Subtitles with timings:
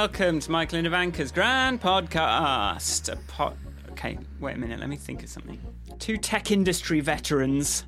[0.00, 3.14] Welcome to Michael and Ivanka's Grand Podcast.
[3.28, 3.52] Po-
[3.90, 5.60] okay, wait a minute, let me think of something.
[5.98, 7.84] Two tech industry veterans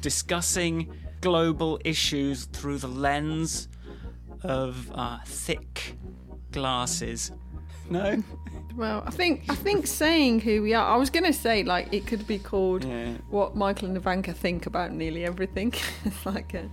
[0.00, 0.90] discussing
[1.20, 3.68] global issues through the lens
[4.42, 5.96] of uh, thick
[6.52, 7.32] glasses.
[7.90, 8.24] No?
[8.76, 10.86] Well, I think I think saying who we are.
[10.90, 13.12] I was going to say like it could be called Yeah.
[13.28, 15.74] what Michael and Ivanka think about nearly everything.
[16.06, 16.70] it's like a,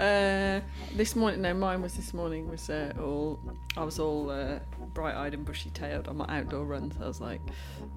[0.00, 0.60] uh,
[0.96, 1.42] this morning.
[1.42, 2.48] No, mine was this morning.
[2.48, 3.40] Was uh, all
[3.76, 4.58] I was all uh,
[4.94, 6.94] bright-eyed and bushy-tailed on my outdoor runs.
[7.00, 7.40] I was like,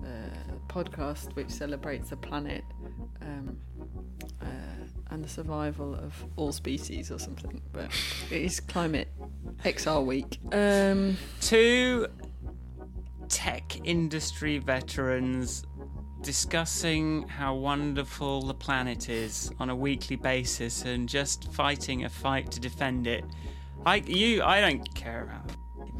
[0.04, 2.64] uh, podcast which celebrates the planet.
[3.22, 3.58] Um,
[4.42, 4.46] uh,
[5.12, 7.92] and the survival of all species or something, but
[8.32, 9.08] it is climate
[9.64, 10.40] XR week.
[10.52, 12.08] Um, Two
[13.30, 15.66] tech industry veterans
[16.26, 22.52] discussing how wonderful the planet is on a weekly basis and just fighting a fight
[22.52, 23.24] to defend it.
[23.86, 25.48] I you I don't care about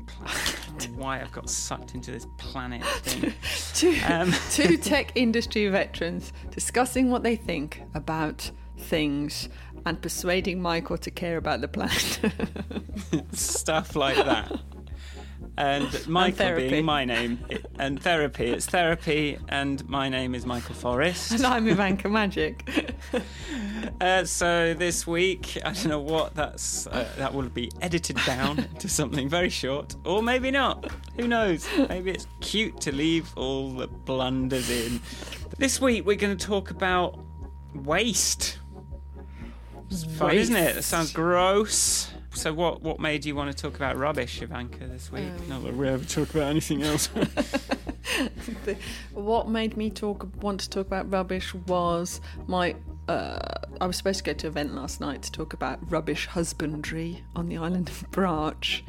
[0.08, 0.60] planet.
[0.68, 3.34] I don't know why I've got sucked into this planet thing.
[3.76, 9.48] two, Um, two tech industry veterans discussing what they think about things
[9.86, 12.20] and persuading Michael to care about the planet.
[13.32, 14.60] Stuff like that.
[15.58, 16.70] And Michael therapy.
[16.70, 17.40] being my name,
[17.80, 18.48] and therapy.
[18.48, 21.32] It's therapy, and my name is Michael Forrest.
[21.32, 22.70] and I'm Ivanka Magic.
[24.02, 26.88] Uh, so this week, I don't know what that's.
[26.88, 30.92] Uh, that will be edited down to something very short, or maybe not.
[31.18, 31.68] Who knows?
[31.88, 35.00] Maybe it's cute to leave all the blunders in.
[35.58, 37.20] This week, we're going to talk about
[37.74, 38.58] waste.
[39.90, 40.76] It's fun, isn't it?
[40.76, 42.12] That sounds gross.
[42.36, 45.24] So, what what made you want to talk about rubbish, Ivanka, this week?
[45.24, 47.10] Um, not that we ever talk about anything else.
[48.66, 48.78] The-
[49.14, 52.76] what made me talk want to talk about rubbish was my
[53.08, 53.40] uh,
[53.82, 57.24] I was supposed to go to an event last night to talk about rubbish husbandry
[57.36, 58.82] on the island of Brač.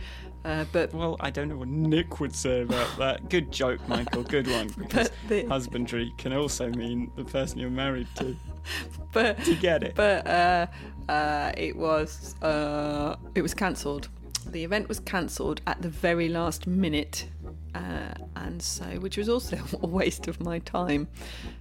[0.47, 3.29] Uh, but well, I don't know what Nick would say about that.
[3.29, 4.23] Good joke, Michael.
[4.23, 4.69] Good one.
[4.79, 8.37] Because the- husbandry can also mean the person you're married to.
[9.13, 9.97] but you get it?
[9.97, 10.67] but uh,
[11.09, 14.09] uh, it was uh, it was cancelled.
[14.47, 17.27] The event was cancelled at the very last minute,
[17.77, 21.09] uh, and so which was also a waste of my time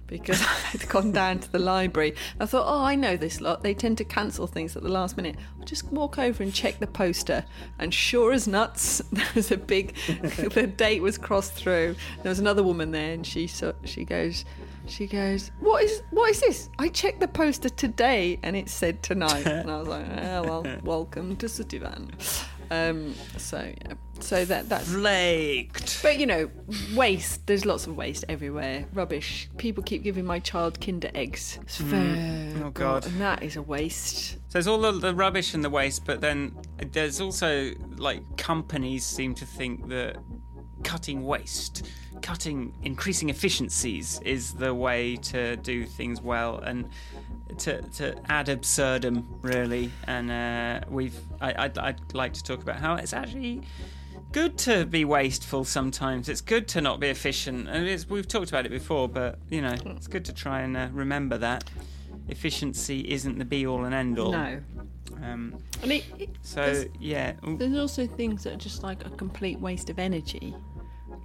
[0.06, 2.14] because I had gone down to the library.
[2.40, 3.62] I thought, oh, I know this lot.
[3.62, 5.36] They tend to cancel things at the last minute.
[5.58, 7.44] I'll just walk over and check the poster,
[7.78, 9.94] and sure as nuts, there was a big.
[10.06, 11.96] the date was crossed through.
[12.22, 14.44] There was another woman there, and she so, she goes.
[14.86, 16.68] She goes, "What is what is this?
[16.78, 20.66] I checked the poster today and it said tonight." and I was like, "Oh well,
[20.84, 22.12] welcome to Cityvan."
[22.70, 24.92] Um, so yeah, so that that's.
[24.92, 26.02] Flaked.
[26.02, 26.50] But you know,
[26.94, 27.46] waste.
[27.46, 28.86] There's lots of waste everywhere.
[28.92, 29.48] Rubbish.
[29.56, 31.58] People keep giving my child Kinder eggs.
[31.62, 33.06] It's very- Oh, God.
[33.06, 34.32] and that is a waste.
[34.32, 36.56] So there's all the, the rubbish and the waste, but then
[36.92, 40.16] there's also like companies seem to think that
[40.82, 41.86] cutting waste,
[42.22, 46.88] cutting, increasing efficiencies is the way to do things well and
[47.58, 49.90] to, to ad absurdum, really.
[50.04, 53.62] And uh, we've, I, I'd, I'd like to talk about how it's actually
[54.32, 56.28] good to be wasteful sometimes.
[56.28, 57.68] It's good to not be efficient.
[57.68, 60.76] And it's, we've talked about it before, but you know, it's good to try and
[60.76, 61.70] uh, remember that
[62.28, 64.32] efficiency isn't the be all and end all.
[64.32, 64.60] No.
[65.22, 69.10] Um, And it, it, so there's, yeah, there's also things that are just like a
[69.10, 70.54] complete waste of energy.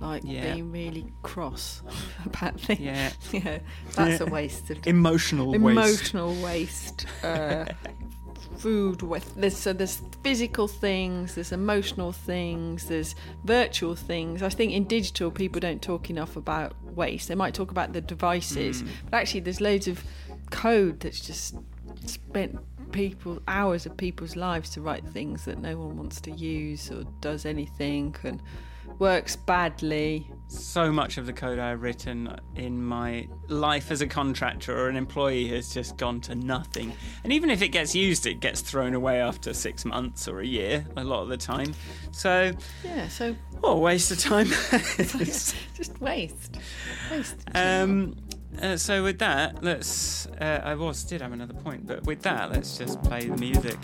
[0.01, 0.53] Like Yeah.
[0.53, 1.81] being really cross
[2.25, 2.79] about things.
[2.81, 3.59] yeah, Yeah,
[3.95, 7.05] that's a waste of emotional emotional waste.
[7.23, 7.65] uh,
[8.57, 9.39] food waste.
[9.39, 14.43] There's so there's physical things, there's emotional things, there's virtual things.
[14.43, 17.27] I think in digital people don't talk enough about waste.
[17.27, 20.03] They might talk about the devices, but actually there's loads of
[20.49, 21.55] code that's just
[22.05, 22.59] spent
[22.91, 27.03] people hours of people's lives to write things that no one wants to use or
[27.21, 28.41] does anything and
[29.01, 30.29] works badly.
[30.47, 34.95] So much of the code I've written in my life as a contractor or an
[34.95, 36.93] employee has just gone to nothing.
[37.23, 40.45] And even if it gets used, it gets thrown away after six months or a
[40.45, 41.73] year, a lot of the time.
[42.11, 42.51] So,
[42.83, 44.47] Yeah, so what a waste of time.
[44.77, 45.55] just
[45.99, 46.59] waste.
[47.09, 47.37] Waste.
[47.55, 48.15] um,
[48.61, 50.27] uh, so with that, let's.
[50.27, 53.77] Uh, I was did have another point, but with that, let's just play the music.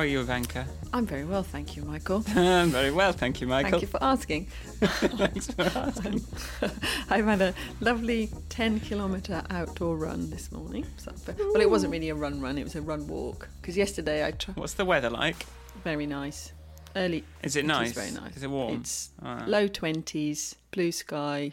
[0.00, 0.66] How are you, Ivanka?
[0.94, 2.24] I'm very well, thank you, Michael.
[2.34, 3.72] I'm very well, thank you, Michael.
[3.72, 4.46] Thank you for asking.
[4.80, 6.24] Thanks for asking.
[7.10, 10.86] I've had a lovely 10 kilometre outdoor run this morning.
[10.96, 11.12] So,
[11.52, 13.50] well, it wasn't really a run run, it was a run walk.
[13.60, 14.56] Because yesterday I tried.
[14.56, 15.44] What's the weather like?
[15.84, 16.52] Very nice.
[16.96, 17.22] Early.
[17.42, 17.92] Is it It nice?
[17.92, 18.38] very nice.
[18.38, 18.76] Is it warm?
[18.80, 19.44] It's Ah.
[19.46, 21.52] low 20s, blue sky.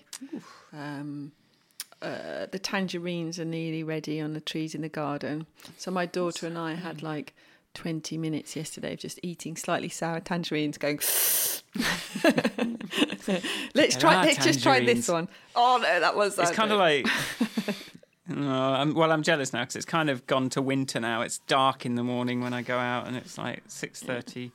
[0.71, 1.33] Um,
[2.01, 5.47] uh, the tangerines are nearly ready on the trees in the garden.
[5.77, 7.33] So my daughter and I had like
[7.77, 10.97] 20 minutes yesterday of just eating slightly sour tangerines, going.
[13.75, 14.23] let's try.
[14.23, 15.27] Let's just try this one.
[15.55, 16.39] Oh no, that was.
[16.39, 17.07] It's kind of like.
[18.29, 21.21] No, I'm, well, I'm jealous now because it's kind of gone to winter now.
[21.21, 24.51] It's dark in the morning when I go out, and it's like six thirty,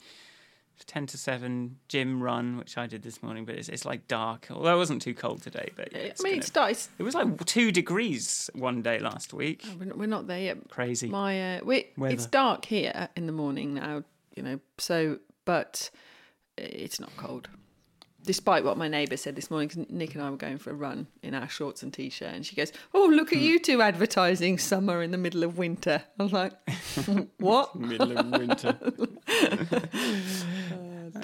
[0.87, 3.45] ten to seven gym run, which I did this morning.
[3.45, 4.49] But it's, it's like dark.
[4.51, 6.89] Although it wasn't too cold today, but yeah, I it's mean, gonna- it starts.
[6.99, 9.65] it was like two degrees one day last week.
[9.79, 10.69] We're not, we're not there yet.
[10.71, 11.09] Crazy.
[11.09, 14.03] My, uh, we, it's dark here in the morning now.
[14.37, 15.91] You know, so but
[16.57, 17.49] it's not cold.
[18.25, 20.75] Despite what my neighbour said this morning, 'cause Nick and I were going for a
[20.75, 23.45] run in our shorts and t-shirt, and she goes, "Oh, look at Hmm.
[23.45, 26.53] you two advertising summer in the middle of winter." I was like,
[27.39, 28.79] "What?" Middle of winter.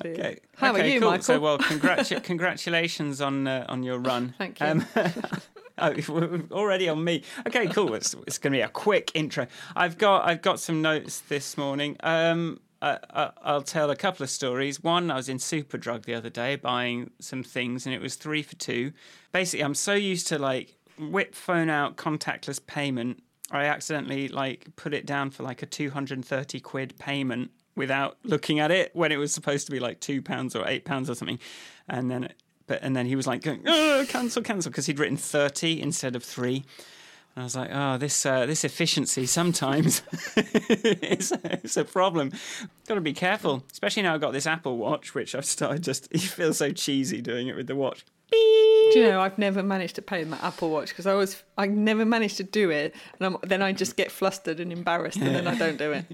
[0.02, 0.12] dear.
[0.12, 0.38] Okay.
[0.56, 1.10] How are you, cool.
[1.10, 1.22] Michael?
[1.24, 4.34] So, well, congratu- congratulations on uh, on your run.
[4.38, 4.66] Thank you.
[4.66, 4.86] Um,
[5.78, 7.22] oh, we're already on me.
[7.46, 7.94] Okay, cool.
[7.94, 9.46] It's, it's going to be a quick intro.
[9.76, 11.96] I've got I've got some notes this morning.
[12.00, 14.82] Um, I, I, I'll tell a couple of stories.
[14.82, 18.42] One, I was in Superdrug the other day buying some things, and it was three
[18.42, 18.92] for two.
[19.32, 23.22] Basically, I'm so used to like whip phone out contactless payment.
[23.50, 28.70] I accidentally like put it down for like a 230 quid payment without looking at
[28.70, 31.38] it when it was supposed to be like two pounds or eight pounds or something,
[31.88, 32.32] and then
[32.66, 36.14] but and then he was like going oh, cancel cancel because he'd written 30 instead
[36.14, 36.64] of three.
[37.40, 40.02] I was like, oh, this uh, this efficiency sometimes
[40.36, 42.32] is it's a problem.
[42.86, 46.08] Got to be careful, especially now I've got this Apple Watch, which I've started just.
[46.18, 48.04] You feel so cheesy doing it with the watch.
[48.30, 51.66] Do you know I've never managed to pay my Apple Watch because I was I
[51.66, 55.34] never managed to do it, and I'm, then I just get flustered and embarrassed, and
[55.34, 56.04] then I don't do it.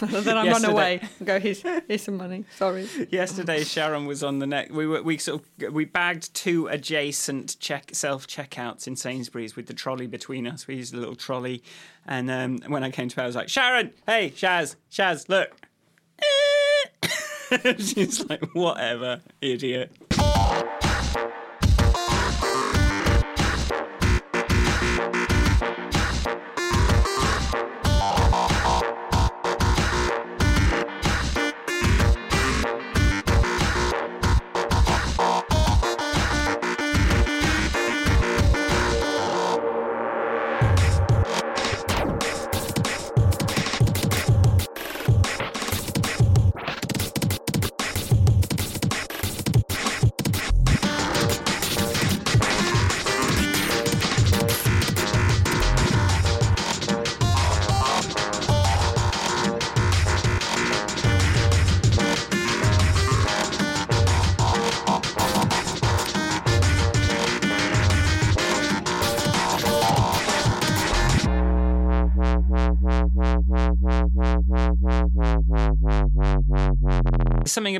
[0.00, 2.44] and then I run Yesterday- away and go, "Here's here's some money.
[2.56, 4.70] Sorry." Yesterday, Sharon was on the neck.
[4.70, 9.66] We were we sort of we bagged two adjacent check self checkouts in Sainsbury's with
[9.66, 10.66] the trolley between us.
[10.66, 11.62] We used a little trolley,
[12.06, 15.50] and um, when I came to her, I was like, Sharon, hey, Shaz, Shaz, look.
[17.78, 19.92] She's like, whatever, idiot.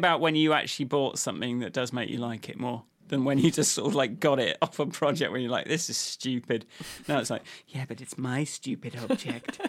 [0.03, 3.39] About when you actually bought something that does make you like it more than when
[3.39, 5.97] you just sort of like got it off a project where you're like, this is
[5.97, 6.67] stupid.
[7.07, 9.61] Now it's like, yeah, but it's my stupid object.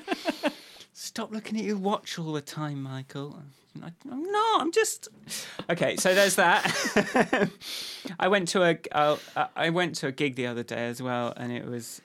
[0.94, 3.44] Stop looking at your watch all the time, Michael.
[3.84, 4.62] I'm not.
[4.62, 5.08] I'm just
[5.70, 5.98] okay.
[5.98, 7.50] So there's that.
[8.20, 9.18] I went to a uh,
[9.56, 12.02] I went to a gig the other day as well, and it was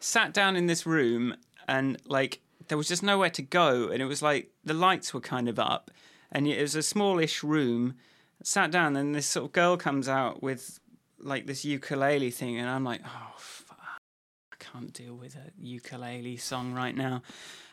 [0.00, 1.36] sat down in this room
[1.68, 5.20] and like there was just nowhere to go and it was like the lights were
[5.20, 5.90] kind of up
[6.32, 7.94] and it was a smallish room
[8.42, 10.80] sat down and this sort of girl comes out with
[11.18, 13.78] like this ukulele thing and i'm like oh fuck,
[14.52, 17.22] i can't deal with a ukulele song right now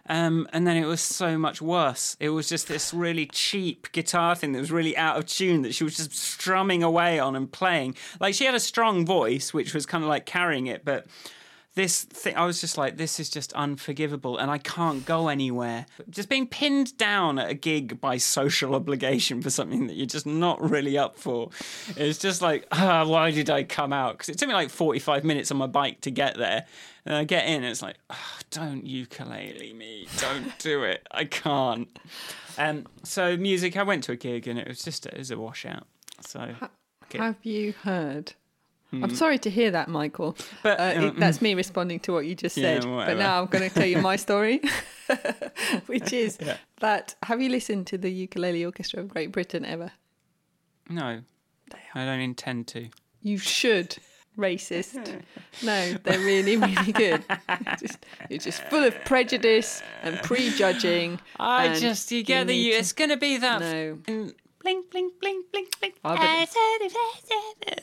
[0.07, 2.17] um, and then it was so much worse.
[2.19, 5.75] It was just this really cheap guitar thing that was really out of tune that
[5.75, 7.95] she was just strumming away on and playing.
[8.19, 11.05] Like she had a strong voice, which was kind of like carrying it, but
[11.75, 15.86] this thing i was just like this is just unforgivable and i can't go anywhere.
[16.10, 20.25] Just being pinned down at a gig by social obligation for something that you're just
[20.25, 21.50] not really up for.
[21.96, 24.13] It's just like ah, why did i come out?
[24.13, 26.66] Because it took me like 45 minutes on my bike to get there.
[27.06, 30.08] And i get in and it's like ah, don't ukulele me.
[30.18, 31.08] Don't do it.
[31.12, 31.88] I can't.
[32.58, 35.38] Um, so music i went to a gig and it was just it was a
[35.38, 35.88] washout.
[36.22, 36.56] So
[37.06, 37.18] okay.
[37.18, 38.34] Have you heard
[38.93, 40.36] I'm sorry to hear that, Michael.
[40.63, 42.83] But, uh, it, that's me responding to what you just Yeah, said.
[42.89, 44.62] But now I'm going to tell you my story,
[45.86, 46.57] which is Yeah.
[46.79, 49.91] that have you listened to the Ukulele Orchestra of Great Britain ever?
[50.89, 51.21] No,
[51.95, 52.89] I don't intend to.
[53.21, 53.98] You should.
[54.38, 55.21] Racist.
[55.63, 57.24] No, they're really, really good.
[57.27, 61.19] You're just, you're just full of prejudice and prejudging.
[61.38, 63.98] I and just you get the need to- it's gonna be that No.
[64.63, 65.96] F***ing blink blink blink blink blink.
[66.03, 66.48] I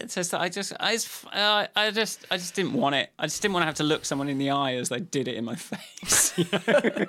[0.00, 3.10] It's just I just I just uh, I just I just didn't want it.
[3.18, 5.28] I just didn't want to have to look someone in the eye as they did
[5.28, 6.32] it in my face.
[6.38, 7.06] you know?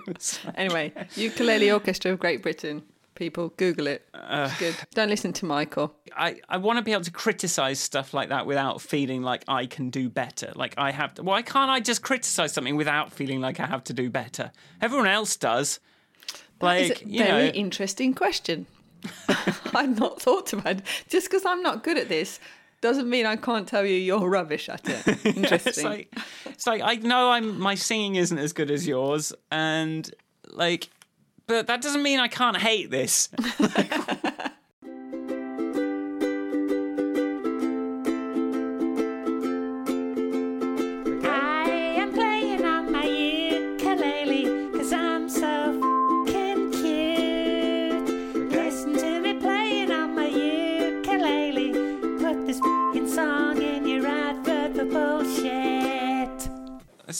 [0.56, 2.84] Anyway, Ukulele Orchestra of Great Britain.
[3.16, 4.08] People, Google it.
[4.14, 4.76] It's good.
[4.94, 5.94] Don't listen to Michael.
[6.16, 9.66] I, I want to be able to criticize stuff like that without feeling like I
[9.66, 10.54] can do better.
[10.56, 11.24] Like I have to.
[11.24, 14.54] Why can't I just criticize something without feeling like I have to do better?
[14.82, 15.82] Everyone else does.
[16.62, 18.68] Like It's a you very know, interesting question.
[19.74, 20.84] I've not thought about it.
[21.08, 22.40] Just because I'm not good at this
[22.82, 25.26] doesn't mean I can't tell you you're rubbish at it.
[25.26, 25.70] Interesting.
[25.70, 26.16] it's like
[26.46, 30.10] it's like I know I'm my singing isn't as good as yours, and
[30.50, 30.90] like,
[31.48, 33.30] but that doesn't mean I can't hate this.
[33.40, 34.34] I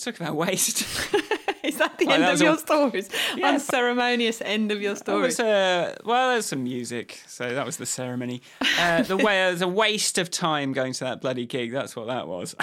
[0.04, 0.82] talk about waste.
[1.64, 3.10] Is that the Oh, end that of your all- stories?
[3.36, 3.50] Yeah.
[3.50, 5.24] Unceremonious end of your story.
[5.24, 8.42] was, uh, well, there's some music, so that was the ceremony.
[8.80, 11.72] Uh, the way was a waste of time going to that bloody gig.
[11.72, 12.56] That's what that was.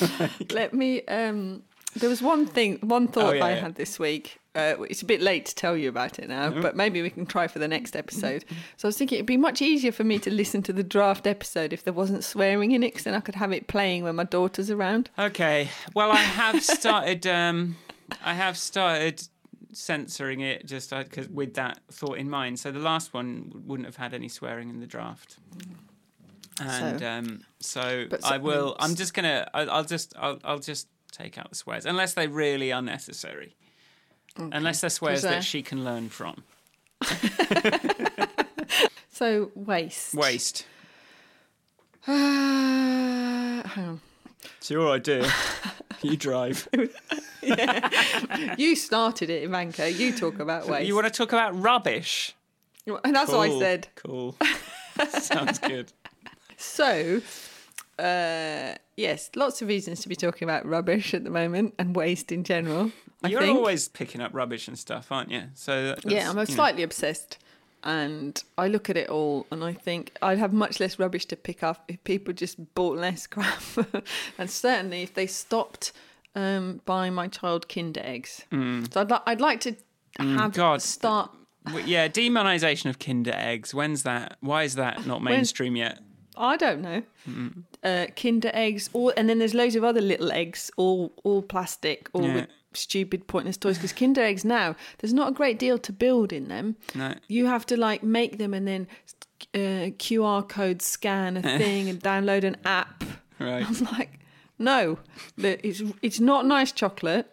[0.52, 1.02] Let me.
[1.06, 1.62] Um,
[1.96, 3.60] there was one thing, one thought Oh, yeah, I yeah.
[3.60, 4.38] had this week.
[4.56, 7.26] Uh, it's a bit late to tell you about it now, but maybe we can
[7.26, 8.44] try for the next episode.
[8.78, 11.26] So I was thinking it'd be much easier for me to listen to the draft
[11.26, 14.16] episode if there wasn't swearing in it, 'cause then I could have it playing when
[14.16, 15.10] my daughter's around.
[15.18, 15.68] okay.
[15.94, 17.26] Well, I have started.
[17.26, 17.76] Um,
[18.24, 19.22] I have started
[19.72, 22.58] censoring it just because with that thought in mind.
[22.58, 25.36] So the last one wouldn't have had any swearing in the draft.
[26.60, 28.76] And So- um, so But I so- will.
[28.78, 29.46] I'm just gonna.
[29.52, 30.14] I, I'll just.
[30.18, 33.54] I'll, I'll just take out the swears unless they're really unnecessary.
[34.38, 36.44] Unless they're swears uh, that she can learn from.
[39.16, 40.14] So waste.
[40.14, 40.66] Waste.
[42.08, 44.00] Uh, hang on.
[44.58, 45.28] It's your idea.
[46.02, 46.68] you drive.
[48.58, 49.90] You started it, Ivanka.
[49.90, 50.86] You talk about waste.
[50.86, 52.34] You want to talk about rubbish?
[52.86, 53.88] and that's what I said.
[53.96, 54.36] Cool.
[55.08, 55.92] Sounds good.
[56.58, 57.20] So,
[57.98, 62.32] uh, yes, lots of reasons to be talking about rubbish at the moment and waste
[62.32, 62.92] in general.
[63.22, 63.56] I You're think.
[63.56, 65.44] always picking up rubbish and stuff, aren't you?
[65.54, 66.44] So that- yeah, I'm you know.
[66.44, 67.38] slightly obsessed,
[67.82, 71.36] and I look at it all, and I think I'd have much less rubbish to
[71.36, 73.62] pick up if people just bought less crap,
[74.38, 75.92] and certainly if they stopped
[76.34, 78.44] um, buying my child Kinder eggs.
[78.50, 80.54] So I'd, li- I'd like to have Mm.
[80.54, 80.80] God.
[80.82, 81.30] start.
[81.84, 83.74] Yeah, demonisation of Kinder eggs.
[83.74, 84.36] When's that?
[84.40, 85.98] Why is that not mainstream yet?
[86.36, 87.02] I don't know.
[87.82, 92.08] Uh, Kinder eggs, all, and then there's loads of other little eggs, all all plastic,
[92.12, 92.34] all Yeah.
[92.34, 93.76] with stupid, pointless toys.
[93.78, 96.76] Because Kinder eggs now, there's not a great deal to build in them.
[96.94, 97.14] No.
[97.28, 98.86] You have to like make them and then
[99.54, 103.02] uh, QR code scan a thing and download an app.
[103.38, 103.64] Right.
[103.66, 104.18] I'm like,
[104.58, 104.98] no,
[105.38, 107.30] it's it's not nice chocolate,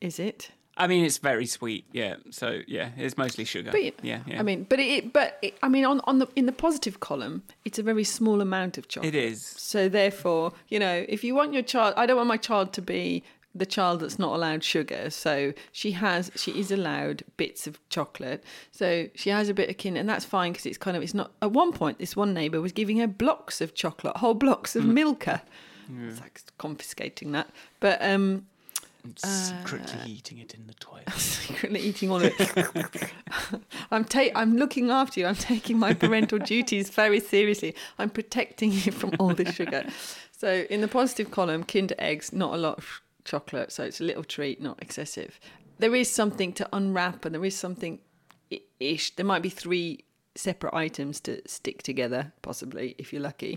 [0.00, 0.50] is it?
[0.82, 1.84] I mean, it's very sweet.
[1.92, 2.16] Yeah.
[2.30, 3.70] So yeah, it's mostly sugar.
[3.70, 4.40] But yeah, yeah.
[4.40, 7.44] I mean, but it, but it, I mean, on on the in the positive column,
[7.64, 9.14] it's a very small amount of chocolate.
[9.14, 9.44] it is.
[9.44, 12.82] So therefore, you know, if you want your child, I don't want my child to
[12.82, 13.22] be
[13.54, 15.10] the child that's not allowed sugar.
[15.10, 18.42] So she has, she is allowed bits of chocolate.
[18.70, 21.14] So she has a bit of kin, and that's fine because it's kind of, it's
[21.14, 21.30] not.
[21.42, 24.84] At one point, this one neighbour was giving her blocks of chocolate, whole blocks of
[24.84, 25.42] Milka.
[26.08, 28.46] It's like confiscating that, but um,
[29.16, 31.10] Secretly eating it in the toilet.
[31.16, 33.12] secretly eating all of it.
[33.90, 35.26] I'm ta- I'm looking after you.
[35.26, 37.74] I'm taking my parental duties very seriously.
[37.98, 39.84] I'm protecting you from all the sugar.
[40.36, 44.04] So in the positive column, Kinder eggs, not a lot of chocolate, so it's a
[44.04, 45.38] little treat, not excessive.
[45.78, 48.00] There is something to unwrap, and there is something
[48.80, 49.14] ish.
[49.16, 50.04] There might be three
[50.34, 53.56] separate items to stick together, possibly if you're lucky.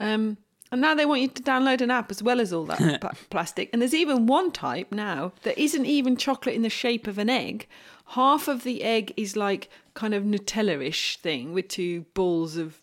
[0.00, 0.38] Um,
[0.70, 3.70] and now they want you to download an app as well as all that plastic.
[3.72, 7.30] And there's even one type now that isn't even chocolate in the shape of an
[7.30, 7.66] egg.
[8.12, 12.80] Half of the egg is like kind of Nutella-ish thing with two balls of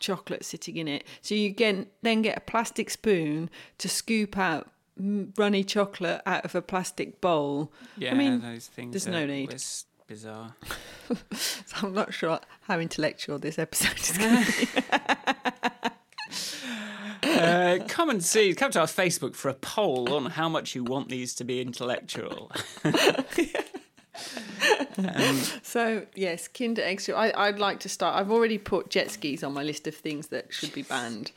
[0.00, 1.04] chocolate sitting in it.
[1.22, 6.54] So you get then get a plastic spoon to scoop out runny chocolate out of
[6.54, 7.72] a plastic bowl.
[7.96, 8.92] Yeah, I mean, those things.
[8.92, 9.52] there's no need.
[9.52, 10.54] It's bizarre.
[11.66, 15.68] So I'm not sure how intellectual this episode is going to be.
[17.94, 21.08] come and see, come to our Facebook for a poll on how much you want
[21.08, 22.50] these to be intellectual.
[25.62, 27.08] So yes, Kinder eggs.
[27.08, 28.16] I, I'd like to start.
[28.16, 31.32] I've already put jet skis on my list of things that should be banned,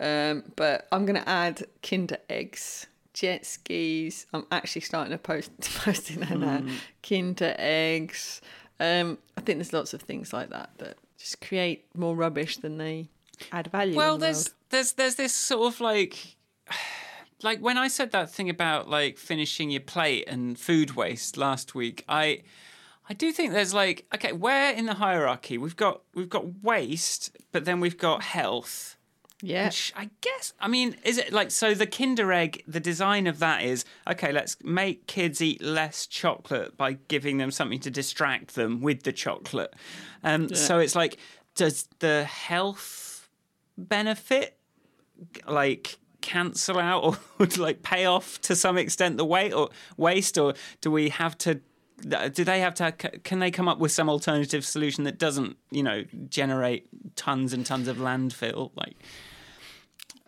[0.00, 4.26] um, but I'm going to add Kinder eggs, jet skis.
[4.32, 6.62] I'm actually starting to post posting that now.
[7.02, 8.40] Kinder eggs.
[8.80, 12.78] Um, I think there's lots of things like that that just create more rubbish than
[12.78, 13.08] they
[13.52, 13.96] add value.
[13.96, 14.54] Well, the there's world.
[14.70, 16.36] there's there's this sort of like
[17.42, 21.74] like when I said that thing about like finishing your plate and food waste last
[21.74, 22.42] week, I
[23.08, 27.36] I do think there's like okay, where in the hierarchy we've got we've got waste,
[27.52, 28.96] but then we've got health.
[29.42, 29.66] yeah.
[29.66, 33.38] Which I guess I mean, is it like so the Kinder egg, the design of
[33.38, 38.54] that is okay, let's make kids eat less chocolate by giving them something to distract
[38.54, 39.74] them with the chocolate.
[40.24, 41.18] Um so it's like
[41.54, 43.15] does the health
[43.76, 44.58] benefit
[45.46, 47.04] like cancel out
[47.38, 51.36] or like pay off to some extent the weight or waste or do we have
[51.38, 51.60] to
[52.30, 55.82] do they have to can they come up with some alternative solution that doesn't you
[55.82, 58.96] know generate tons and tons of landfill like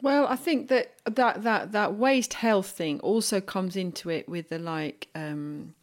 [0.01, 4.49] Well, I think that that that that waste health thing also comes into it with
[4.49, 5.09] the like.
[5.15, 5.75] Um,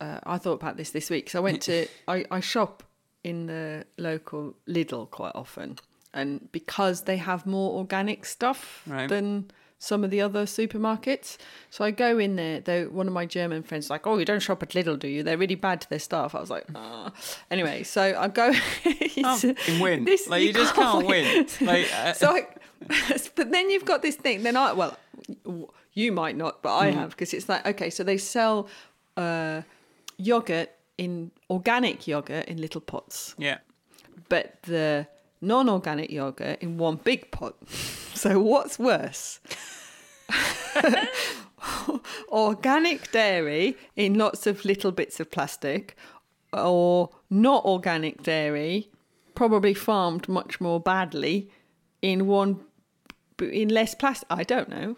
[0.00, 1.30] uh, I thought about this this week.
[1.30, 2.82] So I went to I, I shop
[3.24, 5.78] in the local Lidl quite often,
[6.14, 9.08] and because they have more organic stuff Right.
[9.08, 11.38] than some of the other supermarkets,
[11.70, 12.60] so I go in there.
[12.60, 15.08] Though one of my German friends was like, "Oh, you don't shop at Lidl, do
[15.08, 15.22] you?
[15.24, 17.10] They're really bad to their staff." I was like, "Ah."
[17.50, 18.52] Anyway, so I go.
[19.24, 22.46] oh, you win This- like you, just can't win like uh, so I,
[23.34, 24.44] but then you've got this thing.
[24.44, 24.96] Then I well,
[25.94, 26.94] you might not, but I Mm.
[26.94, 28.68] have because it's like okay, so they sell
[29.16, 29.62] uh,
[30.16, 33.58] yogurt in organic yogurt in little pots, yeah
[34.28, 35.06] but the
[35.42, 37.56] non-organic yogurt in one big pot.
[38.14, 39.40] So what's worse?
[42.28, 45.96] organic dairy in lots of little bits of plastic,
[46.52, 48.90] or not organic dairy,
[49.34, 51.50] probably farmed much more badly
[52.00, 52.60] in one
[53.40, 54.26] in less plastic.
[54.30, 54.96] I don't know.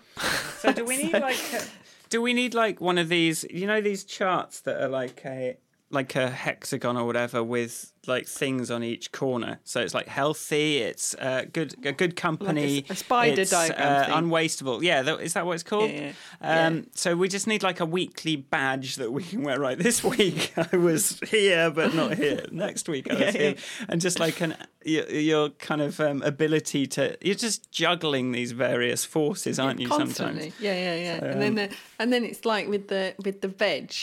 [0.59, 1.63] so do we need like a,
[2.11, 5.57] do we need like one of these you know these charts that are like a
[5.95, 9.61] like a hexagon or whatever with like things on each corner.
[9.65, 12.75] So it's like healthy it's uh, good a good company.
[12.77, 14.83] Like a- a spider it's, diagram uh, unwastable.
[14.83, 15.91] Yeah that, is that what it's called?
[15.91, 16.83] Yeah, um yeah.
[16.95, 19.59] so we just need like a weekly badge that we can wear.
[19.59, 22.45] Right this week i was here but not here.
[22.51, 23.51] Next week i was Yeah, here.
[23.53, 23.87] Yeah.
[23.89, 24.55] and just like an
[24.85, 29.89] your, your kind of um, ability to you're just juggling these various forces aren't you
[29.89, 30.51] Constantly.
[30.51, 31.21] sometimes Yeah, yeah, yeah.
[31.21, 33.95] So, and then um, the, and then it's like with the with the veg,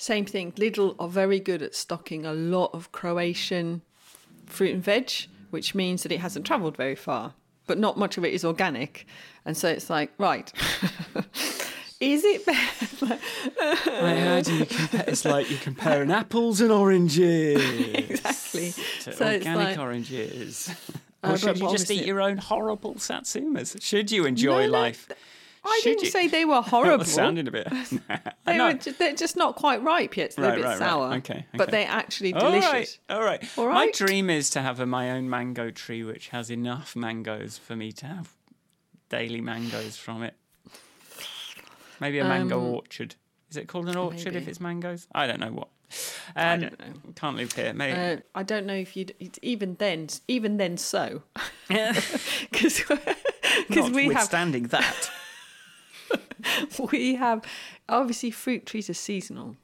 [0.00, 0.52] same thing.
[0.52, 3.82] Lidl are very good at stocking a lot of Croatian
[4.46, 5.10] fruit and veg,
[5.50, 7.34] which means that it hasn't travelled very far,
[7.66, 9.06] but not much of it is organic,
[9.44, 10.52] and so it's like right.
[12.00, 13.18] Is it better?
[13.60, 17.62] I heard you compare, it's like you're comparing apples and oranges.
[17.94, 18.70] exactly.
[19.02, 20.74] To So organic like- oranges.
[21.22, 23.76] Uh, should you just eat your own horrible satsumas?
[23.82, 25.08] Should you enjoy No, no, life?
[25.64, 27.04] I Should didn't you- say they were horrible.
[27.04, 27.68] sounded a bit.
[28.46, 28.66] They No.
[28.68, 30.32] were ju- they're just not quite ripe yet.
[30.32, 30.88] So they're Right, a bit right, right.
[30.88, 31.14] sour.
[31.16, 32.64] Okay, But they're actually delicious.
[32.72, 33.44] right, all right.
[33.58, 33.92] All My right.
[33.94, 37.92] dream is to have a, my own mango tree, which has enough mangoes for me
[37.92, 38.32] to have
[39.08, 40.34] daily mangoes from it.
[42.00, 43.14] Maybe a mango Um, orchard.
[43.50, 44.46] Is it called an orchard if maybe.
[44.50, 45.06] it's mangoes?
[45.14, 45.68] I don't know what.
[46.36, 47.12] I Um, don't know.
[47.16, 47.72] Can't live here.
[47.74, 47.98] Maybe.
[47.98, 51.22] Uh, I don't know if you'd it's even then, even then, so
[51.68, 52.82] because
[53.68, 55.10] because we have Notwithstanding that.
[56.92, 57.44] we have
[57.88, 59.56] obviously fruit trees are seasonal.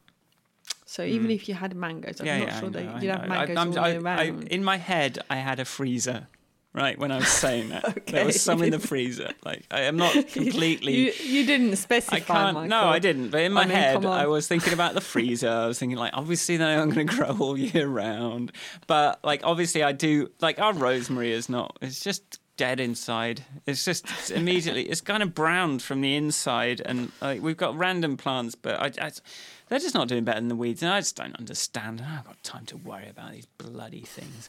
[0.84, 1.32] So even hmm.
[1.32, 3.56] if you had mangoes, I'm yeah, not yeah, sure I know, I you'd have mangoes
[3.56, 4.48] I'm- all I- year I- round.
[4.48, 6.28] in my head, I had a freezer.
[6.72, 9.30] Right when I was saying that, there was some in the freezer.
[9.42, 10.94] Like I am not completely.
[10.94, 12.16] you, you didn't specify.
[12.16, 12.52] I can't.
[12.52, 12.68] Michael.
[12.68, 13.30] No, I didn't.
[13.30, 14.04] But in my I mean, head.
[14.04, 15.48] I was thinking about the freezer.
[15.48, 18.52] I was thinking like, obviously, they aren't going to grow all year round.
[18.86, 20.30] But like, obviously, I do.
[20.42, 21.78] Like our rosemary is not.
[21.80, 23.44] It's just dead inside.
[23.66, 24.84] It's just it's immediately.
[24.84, 29.06] It's kind of browned from the inside, and like we've got random plants, but I,
[29.06, 29.10] I,
[29.68, 32.00] they're just not doing better than the weeds, and I just don't understand.
[32.00, 34.48] I haven't got time to worry about these bloody things.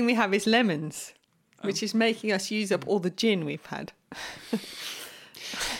[0.00, 1.12] Thing we have is lemons,
[1.62, 1.66] Oh.
[1.66, 3.92] which is making us use up all the gin we've had.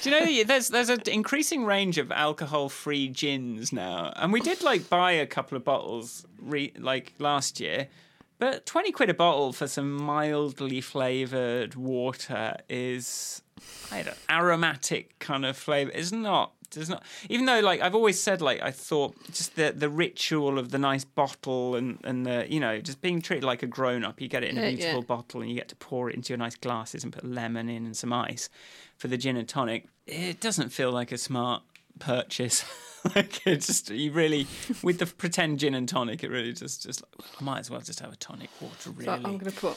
[0.02, 4.62] Do you know there's there's an increasing range of alcohol-free gins now, and we did
[4.62, 7.88] like buy a couple of bottles re- like last year,
[8.38, 13.42] but twenty quid a bottle for some mildly flavoured water is
[13.92, 15.92] I don't aromatic kind of flavour.
[15.94, 16.52] It's not.
[16.76, 17.02] It's not.
[17.28, 20.78] Even though like I've always said like I thought just the the ritual of the
[20.78, 24.20] nice bottle and and the you know just being treated like a grown up.
[24.20, 24.76] You get it in a Yeah, yeah.
[24.76, 27.68] beautiful bottle and you get to pour it into your nice glasses and put lemon
[27.68, 28.48] in and some ice
[28.96, 29.86] for the gin and tonic.
[30.06, 31.62] It doesn't feel like a smart
[31.98, 32.64] purchase.
[33.14, 34.46] like it just you really
[34.82, 37.80] with the pretend gin and tonic, it really just just like, I might as well
[37.80, 38.90] just have a tonic water.
[38.90, 39.76] Really So I'm gonna put,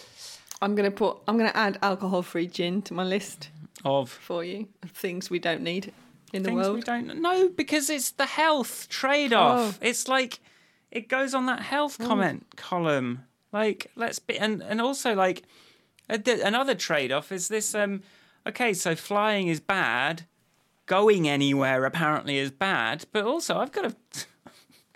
[0.62, 3.50] I'm gonna put, I'm gonna add alcohol-free gin to my list
[3.86, 5.94] of for you of things we don't need
[6.34, 6.76] in the things world.
[6.76, 9.80] we don't know because it's the health trade-off.
[9.82, 10.40] It's like
[10.92, 13.24] it goes on that health comment column.
[13.52, 15.44] Like let's be and and also like
[16.10, 17.74] another trade-off is this.
[17.76, 18.02] Um,
[18.48, 20.24] okay, so flying is bad.
[20.86, 24.26] Going anywhere apparently is bad, but also I've got to.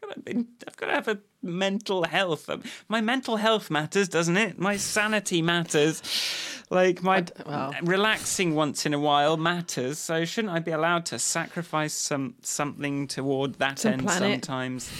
[0.04, 2.50] I've got to- I've got to have a mental health.
[2.90, 4.58] My mental health matters, doesn't it?
[4.60, 6.02] My sanity matters.
[6.70, 7.74] Like my well.
[7.82, 10.00] relaxing once in a while matters.
[10.00, 14.46] So shouldn't I be allowed to sacrifice some something toward that Some end planet.
[14.46, 14.92] sometimes?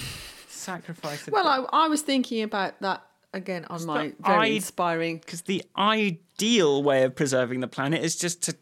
[0.48, 1.28] Sacrifice.
[1.28, 3.04] Well, I, I was thinking about that
[3.34, 5.18] again on my very I- inspiring.
[5.18, 8.56] because the ideal way of preserving the planet is just to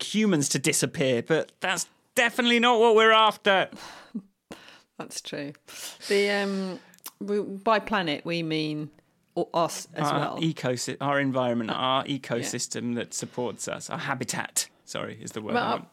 [0.00, 3.68] humans to disappear, but that's definitely not what we're after.
[4.98, 5.52] That's true.
[6.08, 6.78] The um,
[7.20, 8.90] we, by planet we mean
[9.52, 10.38] us as our well.
[10.40, 14.68] ecosystem, our environment, uh, our ecosystem that supports us, our habitat.
[14.84, 15.54] Sorry, is the word.
[15.54, 15.88] Well,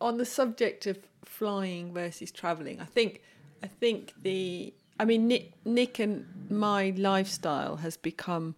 [0.00, 3.22] on the subject of flying versus traveling, I think
[3.62, 8.54] I think the I mean Nick, Nick and my lifestyle has become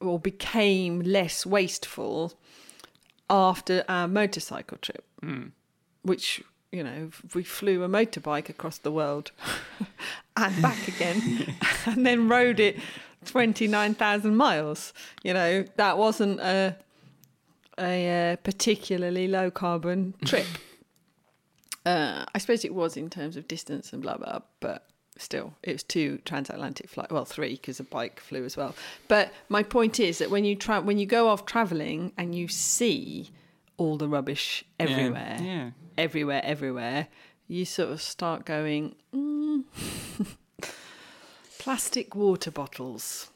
[0.00, 2.34] or became less wasteful
[3.30, 5.46] after our motorcycle trip, hmm.
[6.02, 6.42] which
[6.74, 9.30] you know we flew a motorbike across the world
[10.36, 11.54] and back again,
[11.86, 12.78] and then rode it
[13.24, 14.92] twenty nine thousand miles.
[15.22, 16.76] You know that wasn't a
[17.78, 20.46] a uh, particularly low carbon trip.
[21.86, 25.72] uh, I suppose it was in terms of distance and blah blah, but still, it
[25.72, 27.12] was two transatlantic flight.
[27.12, 28.74] Well, three because a bike flew as well.
[29.06, 32.48] But my point is that when you tra- when you go off traveling and you
[32.48, 33.30] see
[33.76, 35.70] all the rubbish everywhere, yeah.
[35.96, 37.08] Everywhere, everywhere,
[37.48, 38.94] you sort of start going.
[39.14, 39.64] Mm.
[41.58, 43.30] Plastic water bottles.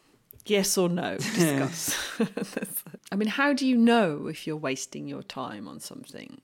[0.46, 1.16] Yes or no?
[1.18, 1.94] Discuss.
[3.12, 6.40] I mean, how do you know if you're wasting your time on something?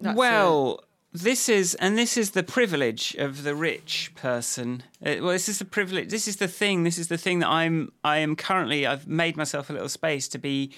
[0.00, 4.82] That's a- well, this is, and this is the privilege of the rich person.
[5.04, 6.08] Uh, well, this is the privilege.
[6.10, 6.82] This is the thing.
[6.84, 7.92] This is the thing that I'm.
[8.02, 8.86] I am currently.
[8.86, 10.72] I've made myself a little space to be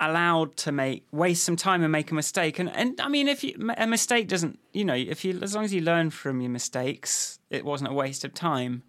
[0.00, 2.58] allowed to make waste some time and make a mistake.
[2.58, 5.64] And and I mean, if you, a mistake doesn't, you know, if you as long
[5.64, 8.82] as you learn from your mistakes, it wasn't a waste of time.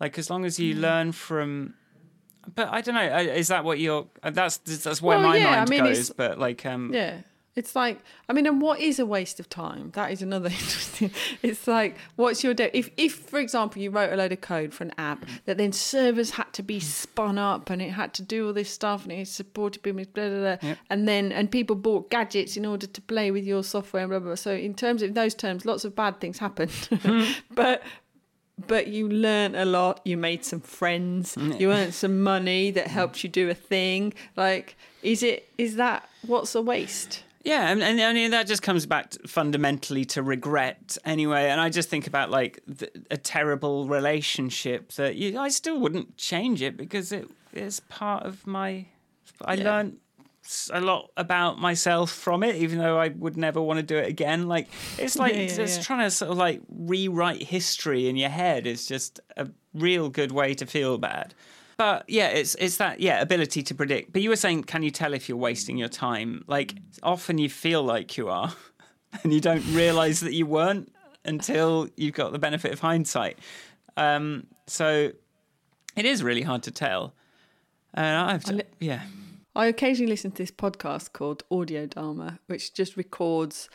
[0.00, 1.74] Like as long as you learn from.
[2.54, 3.08] But I don't know.
[3.14, 4.06] uh, Is that what you're?
[4.22, 6.10] uh, That's that's where Well, my yeah, I mind mean, goes.
[6.10, 7.20] But like, um, Yeah.
[7.56, 9.92] It's like, I mean, and what is a waste of time?
[9.94, 11.12] That is another interesting.
[11.40, 12.70] It's like, what's your day?
[12.72, 15.72] If, if, for example, you wrote a load of code for an app that then
[15.72, 19.12] servers had to be spun up and it had to do all this stuff and
[19.12, 23.00] it supported people, blah, blah, blah, and then, and people bought gadgets in order to
[23.00, 24.34] play with your software, blah, blah, blah.
[24.34, 26.72] So, in terms of those terms, lots of bad things happened.
[26.90, 27.24] Hmm.
[27.54, 27.82] but,
[28.66, 30.00] but you learned a lot.
[30.04, 31.36] You made some friends.
[31.36, 34.14] Mm, you earned some money that helped you do a thing.
[34.36, 37.23] Like, is it, is that what's a waste?
[37.44, 41.50] Yeah, and, and, and that just comes back to, fundamentally to regret anyway.
[41.50, 46.16] And I just think about like the, a terrible relationship that you, I still wouldn't
[46.16, 48.86] change it because it is part of my.
[49.44, 49.64] I Yeah.
[49.64, 49.98] learned
[50.72, 54.08] a lot about myself from it, even though I would never want to do it
[54.08, 54.46] again.
[54.48, 55.84] Like it's like Yeah, yeah, just yeah.
[55.84, 60.32] trying to sort of like rewrite history in your head is just a real good
[60.32, 61.34] way to feel bad.
[61.76, 64.12] But yeah, it's it's that yeah ability to predict.
[64.12, 66.44] But you were saying, can you tell if you're wasting your time?
[66.46, 68.52] Like often you feel like you are,
[69.22, 70.92] and you don't realise that you weren't
[71.24, 73.38] until you've got the benefit of hindsight.
[73.96, 75.12] Um, so
[75.96, 77.14] it is really hard to tell.
[77.94, 79.02] And I've li- yeah
[79.56, 83.68] I occasionally listen to this podcast called Audio Dharma, which just records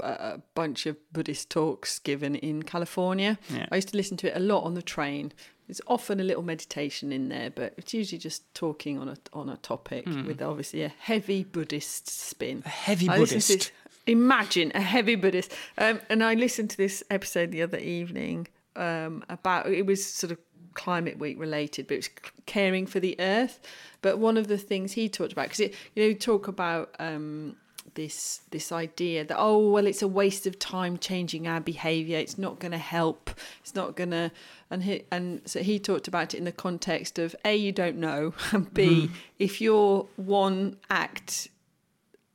[0.00, 3.38] a bunch of Buddhist talks given in California.
[3.50, 3.66] Yeah.
[3.70, 5.32] I used to listen to it a lot on the train.
[5.68, 9.50] There's often a little meditation in there, but it's usually just talking on a on
[9.50, 12.62] a topic with obviously a heavy Buddhist spin.
[12.64, 13.70] A heavy Buddhist.
[14.06, 15.52] imagine a heavy Buddhist.
[15.76, 20.30] Um, and I listened to this episode the other evening um, about it was sort
[20.32, 20.38] of
[20.72, 22.10] climate week related, but it was
[22.46, 23.60] caring for the earth.
[24.00, 25.60] But one of the things he talked about, because
[25.94, 27.56] you know, talk about um,
[27.98, 32.16] this this idea that oh well, it's a waste of time changing our behaviour.
[32.16, 33.30] It's not going to help.
[33.60, 34.30] It's not going to.
[34.70, 37.96] And he and so he talked about it in the context of a you don't
[37.96, 39.14] know, and b hmm.
[39.40, 41.48] if your one act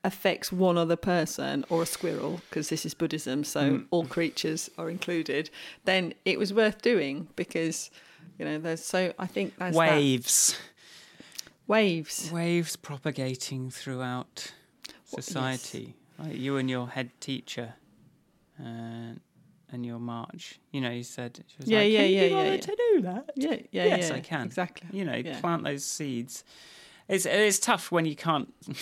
[0.04, 3.84] affects one other person or a squirrel, because this is Buddhism, so hmm.
[3.90, 5.50] all creatures are included,
[5.86, 7.90] then it was worth doing because,
[8.38, 9.80] you know, there's so I think there's that.
[9.80, 10.58] Waves.
[11.68, 12.30] waves.
[12.34, 14.52] Waves propagating throughout
[15.22, 15.96] society.
[16.20, 17.74] Like you and your head teacher
[18.60, 19.14] uh,
[19.72, 20.60] and your march.
[20.72, 22.58] You know, you said, she was Yeah, like, yeah, "Can you yeah, yeah, yeah.
[22.58, 23.30] to do that?
[23.36, 24.46] Yeah, yeah, yes, yeah, I can.
[24.46, 24.88] exactly.
[24.92, 25.40] You know, Yeah.
[25.40, 26.44] plant those seeds.
[27.08, 28.54] It's it's tough when you can't.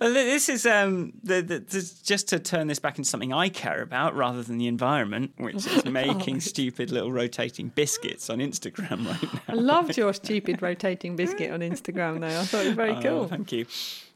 [0.00, 3.82] This is um the, the, this- just to turn this back into something I care
[3.82, 9.22] about rather than the environment, which is making stupid little rotating biscuits on Instagram right
[9.34, 9.40] now.
[9.48, 12.40] I loved your stupid rotating biscuit on Instagram, though.
[12.40, 13.28] I thought it was very Oh, cool.
[13.28, 13.66] thank you.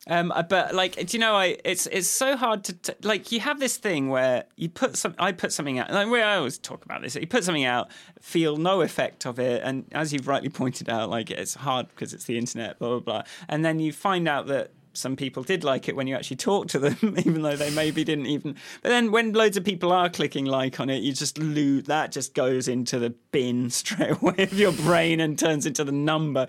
[0.07, 3.33] Um, but like, do you know, I it's it's so hard to t- like.
[3.33, 5.15] You have this thing where you put some.
[5.19, 5.91] I put something out.
[5.91, 7.15] Like, I always talk about this.
[7.17, 7.91] You put something out,
[8.21, 12.13] feel no effect of it, and as you've rightly pointed out, like it's hard because
[12.13, 13.23] it's the internet, blah blah blah.
[13.49, 16.69] And then you find out that some people did like it when you actually talk
[16.69, 18.57] to them, even though they maybe didn't even.
[18.83, 22.13] But then when loads of people are clicking like on it, you just lose that
[22.13, 26.47] just goes into the bin straight away of your brain and turns into the number.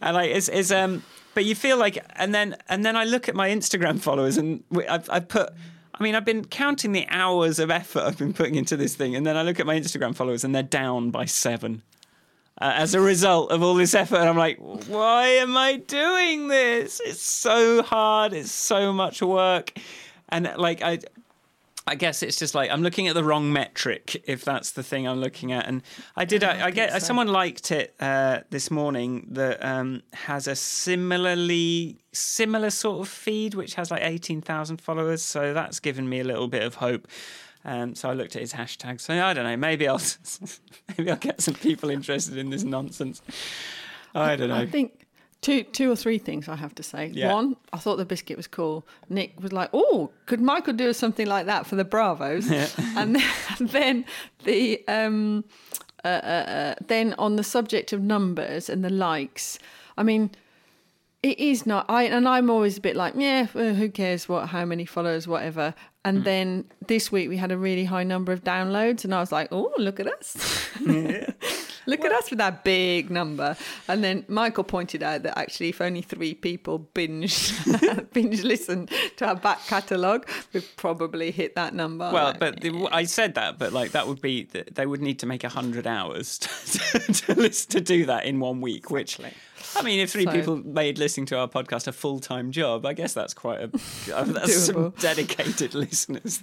[0.00, 1.02] And like it's, it's um,
[1.34, 4.62] but you feel like, and then and then I look at my Instagram followers and
[4.88, 5.52] I've, I've put.
[5.98, 9.16] I mean, I've been counting the hours of effort I've been putting into this thing,
[9.16, 11.82] and then I look at my Instagram followers, and they're down by seven
[12.60, 14.16] uh, as a result of all this effort.
[14.16, 17.00] And I'm like, why am I doing this?
[17.04, 18.32] It's so hard.
[18.32, 19.72] It's so much work.
[20.28, 20.98] And like, I,
[21.88, 25.06] I guess it's just like I'm looking at the wrong metric if that's the thing
[25.06, 25.68] I'm looking at.
[25.68, 25.82] And
[26.16, 26.42] I did.
[26.42, 26.98] I, I get so.
[26.98, 33.54] someone liked it uh, this morning that um, has a similarly similar sort of feed,
[33.54, 35.22] which has like eighteen thousand followers.
[35.22, 37.06] So that's given me a little bit of hope.
[37.66, 39.00] Um, so I looked at his hashtag.
[39.00, 39.56] So I don't know.
[39.56, 40.00] Maybe I'll
[40.96, 43.20] maybe I'll get some people interested in this nonsense.
[44.14, 44.54] I don't know.
[44.54, 45.04] I think
[45.40, 47.08] two, two or three things I have to say.
[47.12, 47.32] Yeah.
[47.32, 48.86] One, I thought the biscuit was cool.
[49.08, 52.48] Nick was like, "Oh, could Michael do something like that for the Bravos?"
[52.96, 53.24] and, then,
[53.58, 54.04] and then
[54.44, 55.44] the um,
[56.04, 59.58] uh, uh, uh, then on the subject of numbers and the likes,
[59.98, 60.30] I mean.
[61.22, 61.86] It is not.
[61.88, 65.26] I and I'm always a bit like, yeah, well, who cares what, how many followers,
[65.26, 65.74] whatever.
[66.06, 66.24] And hmm.
[66.24, 69.48] then this week we had a really high number of downloads, and I was like,
[69.50, 70.68] oh, look at us,
[71.86, 73.56] look at us with that big number.
[73.88, 77.52] And then Michael pointed out that actually, if only three people binge
[78.12, 82.10] binge listen to our back catalogue, we've probably hit that number.
[82.12, 85.18] Well, but the, I said that, but like that would be th- they would need
[85.20, 88.90] to make hundred hours to, to, list- to do that in one week.
[88.90, 89.18] Which,
[89.76, 92.84] I mean, if three So- people made listening to our podcast a full time job,
[92.84, 93.70] I guess that's quite a
[94.14, 96.42] uh, that's some dedicated listeners.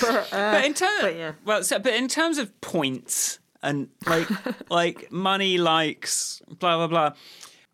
[0.00, 1.32] but, uh, But in terms, yeah.
[1.44, 4.28] well, so, but in terms of points and like
[4.70, 7.12] like money, likes, blah blah blah.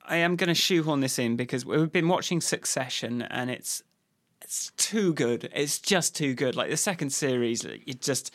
[0.07, 3.83] I am going to shoehorn this in because we've been watching Succession and it's
[4.42, 5.51] it's too good.
[5.55, 6.55] It's just too good.
[6.55, 8.31] Like the second series, it just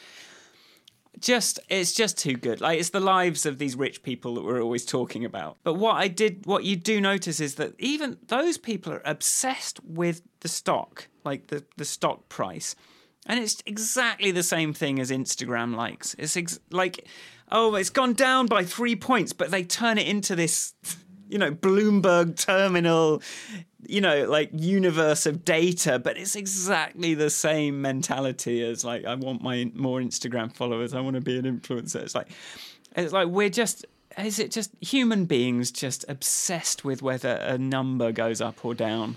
[1.20, 2.62] just it's just too good.
[2.62, 5.58] Like it's the lives of these rich people that we're always talking about.
[5.64, 9.80] But what I did what you do notice is that even those people are obsessed
[9.84, 12.76] with the stock, like the the stock price.
[13.26, 16.16] And it's exactly the same thing as Instagram likes.
[16.18, 17.08] It's ex- like
[17.52, 20.74] oh, it's gone down by 3 points, but they turn it into this
[21.30, 23.22] you know, Bloomberg terminal,
[23.88, 29.16] you know, like universe of data, but it's exactly the same mentality as like I
[29.16, 32.02] want my more Instagram followers, I want to be an influencer.
[32.02, 32.30] It's like
[32.96, 33.86] it's like we're just
[34.18, 39.16] is it just human beings just obsessed with whether a number goes up or down?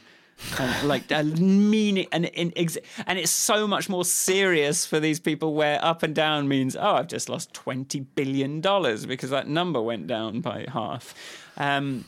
[0.59, 5.83] And like a meaning and and it's so much more serious for these people where
[5.85, 10.07] up and down means oh I've just lost 20 billion dollars because that number went
[10.07, 11.14] down by half.
[11.57, 12.05] Um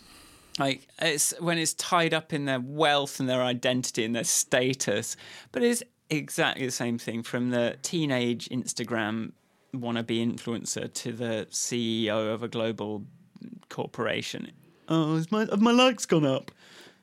[0.58, 5.16] like it's when it's tied up in their wealth and their identity and their status.
[5.52, 9.32] But it's exactly the same thing from the teenage Instagram
[9.74, 13.04] wannabe influencer to the CEO of a global
[13.68, 14.52] corporation.
[14.88, 16.50] Oh my, have my likes gone up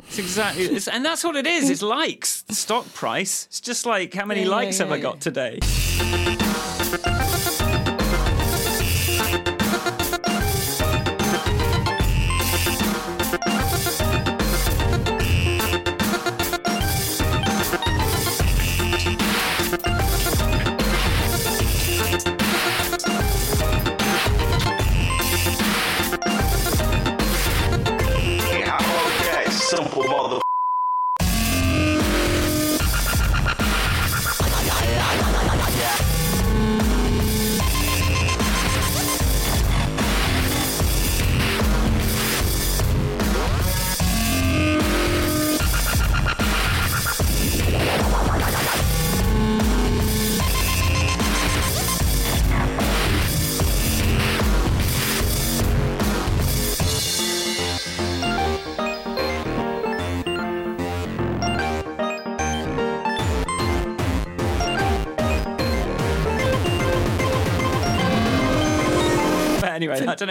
[0.08, 1.70] it's exactly, it's, and that's what it is.
[1.70, 3.46] It's likes, stock price.
[3.48, 5.60] It's just like how many Yeah, yeah, likes have yeah, I got today?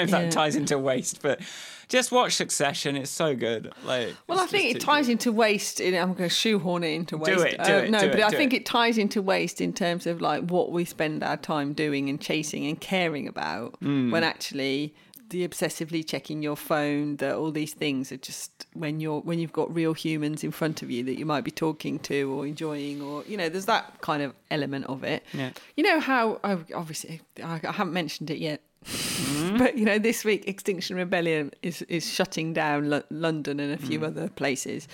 [0.00, 0.22] Know if yeah.
[0.22, 1.40] that ties into waste, but
[1.88, 2.96] just watch Succession.
[2.96, 3.72] It's so good.
[3.84, 5.12] Like, Well, I think it ties good.
[5.12, 5.80] into waste.
[5.80, 7.38] In, I'm going to shoehorn it into waste.
[7.38, 8.64] Do it, do Uh, it, no, do but it, I think it.
[8.64, 12.66] ties into waste in terms of like what we spend our time doing and chasing
[12.66, 13.74] and caring about.
[13.80, 14.10] Hmm.
[14.12, 14.94] When actually,
[15.30, 19.52] the obsessively checking your phone, that all these things are just when you're when you've
[19.52, 23.00] got real humans in front of you that you might be talking to or enjoying,
[23.02, 25.24] or you know, there's that kind of element of it.
[25.32, 25.50] Yeah.
[25.76, 28.60] You know how oh, obviously I, I haven't mentioned it yet.
[28.84, 29.58] Mm-hmm.
[29.58, 33.76] But you know, this week Extinction Rebellion is is shutting down Lo- London and a
[33.76, 33.86] Mm.
[33.86, 34.88] few other places,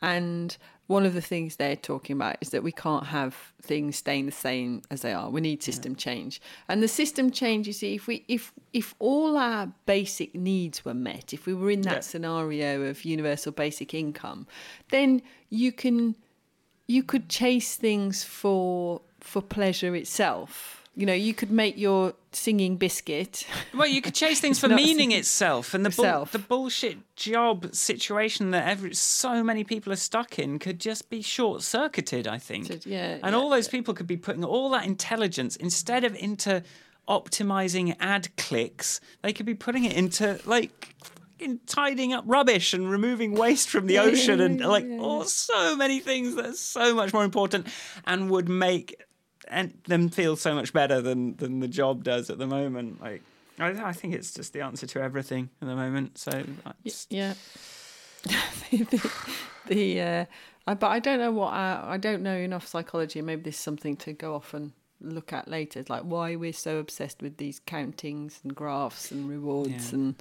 [0.00, 0.56] and
[0.88, 4.32] one of the things they're talking about is that we can't have things staying the
[4.32, 5.28] same as they are.
[5.30, 7.66] We need system change, and the system change.
[7.66, 11.70] You see, if we if if all our basic needs were met, if we were
[11.70, 12.00] in that Yeah.
[12.00, 14.46] scenario of universal basic income,
[14.90, 15.20] then
[15.50, 16.16] you can
[16.86, 20.75] you could chase things for for pleasure itself.
[20.98, 23.46] You know, you could make your singing biscuit.
[23.74, 26.32] Well, you could chase things for meaning itself, and the Itself.
[26.32, 31.20] the bullshit job situation that every, so many people are stuck in could just be
[31.20, 32.26] short circuited.
[32.26, 32.66] I think.
[32.68, 36.14] So, yeah, and yeah, all those people could be putting all that intelligence instead of
[36.14, 36.62] into
[37.06, 39.00] optimizing ad clicks.
[39.22, 40.94] They could be putting it into like.
[41.02, 44.98] fucking Tidying up rubbish and removing waste from the Yeah, yeah, ocean, and like yeah.
[45.00, 47.66] oh, so many things that are so much more important,
[48.06, 48.96] and would make
[49.86, 53.00] them feel so much better than than the job does at the moment.
[53.00, 53.22] Like
[53.58, 56.18] I, I think it's just the answer to everything at the moment.
[56.18, 56.44] So
[56.84, 57.34] just- Yeah.
[58.70, 59.10] the
[59.66, 60.24] the uh,
[60.66, 63.22] I, but I don't know what I, I don't know enough psychology.
[63.22, 65.78] Maybe there's something to go off and look at later.
[65.80, 69.98] It's like why we're so obsessed with these countings and graphs and rewards Yeah.
[69.98, 70.14] and.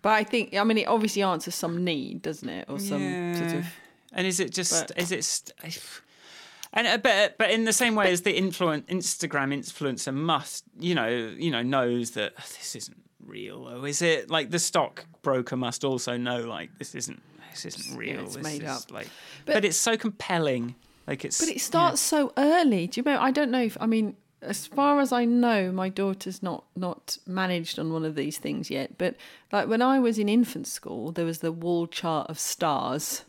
[0.00, 3.52] But I think I mean it obviously answers some need, doesn't it, or some sort
[3.54, 3.66] of
[4.12, 4.88] And is it just?
[4.88, 5.24] But- is it?
[5.24, 5.52] St-
[6.72, 10.94] and uh, but but in the same way as the influent Instagram influencer must, you
[10.94, 13.68] know, you know, knows that "Oh, this isn't real.
[13.68, 17.96] Or is it like the stock broker must also know like this isn't this isn't
[17.96, 18.20] real.
[18.20, 18.90] it's this made up.
[18.90, 19.08] Like,
[19.44, 20.74] but, But- it's so compelling.
[21.06, 21.40] Like it's.
[21.40, 22.86] But it starts so early.
[22.86, 23.18] Do you know?
[23.18, 27.16] I don't know if I mean, as far as I know, my daughter's not not
[27.26, 28.98] managed on one of these things yet.
[28.98, 29.16] But
[29.50, 33.24] like when I was in infant school, there was the wall chart of stars.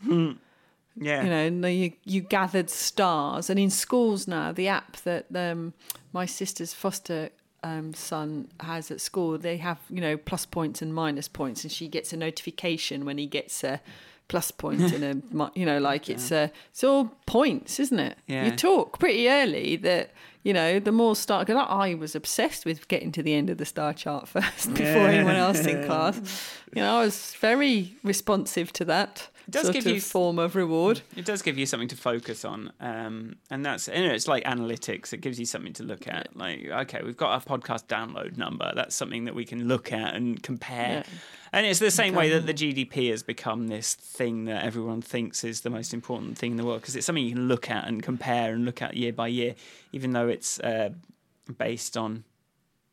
[1.00, 1.24] Yeah.
[1.24, 3.50] You know, and you you gathered stars.
[3.50, 5.72] And in schools now, the app that um,
[6.12, 7.30] my sister's foster
[7.62, 11.72] um, son has at school, they have you know plus points and minus points, and
[11.72, 13.80] she gets a notification when he gets a
[14.28, 18.18] plus point and a you know like it's a it's all points, isn't it?
[18.26, 18.44] Yeah.
[18.44, 20.12] You talk pretty early that.
[20.42, 23.58] You know, the more star, because I was obsessed with getting to the end of
[23.58, 26.18] the star chart first before anyone else in class.
[26.74, 30.54] You know, I was very responsive to that does sort give of you- form of
[30.56, 31.00] reward.
[31.16, 34.44] It does give you something to focus on, um, and that's you know, it's like
[34.44, 35.12] analytics.
[35.12, 36.36] It gives you something to look at.
[36.36, 38.72] Like, okay, we've got our podcast download number.
[38.74, 41.04] That's something that we can look at and compare.
[41.06, 41.18] Yeah.
[41.52, 45.42] And it's the same way that the GDP has become this thing that everyone thinks
[45.42, 47.88] is the most important thing in the world because it's something you can look at
[47.88, 49.56] and compare and look at year by year,
[49.90, 50.90] even though it's uh,
[51.58, 52.22] based on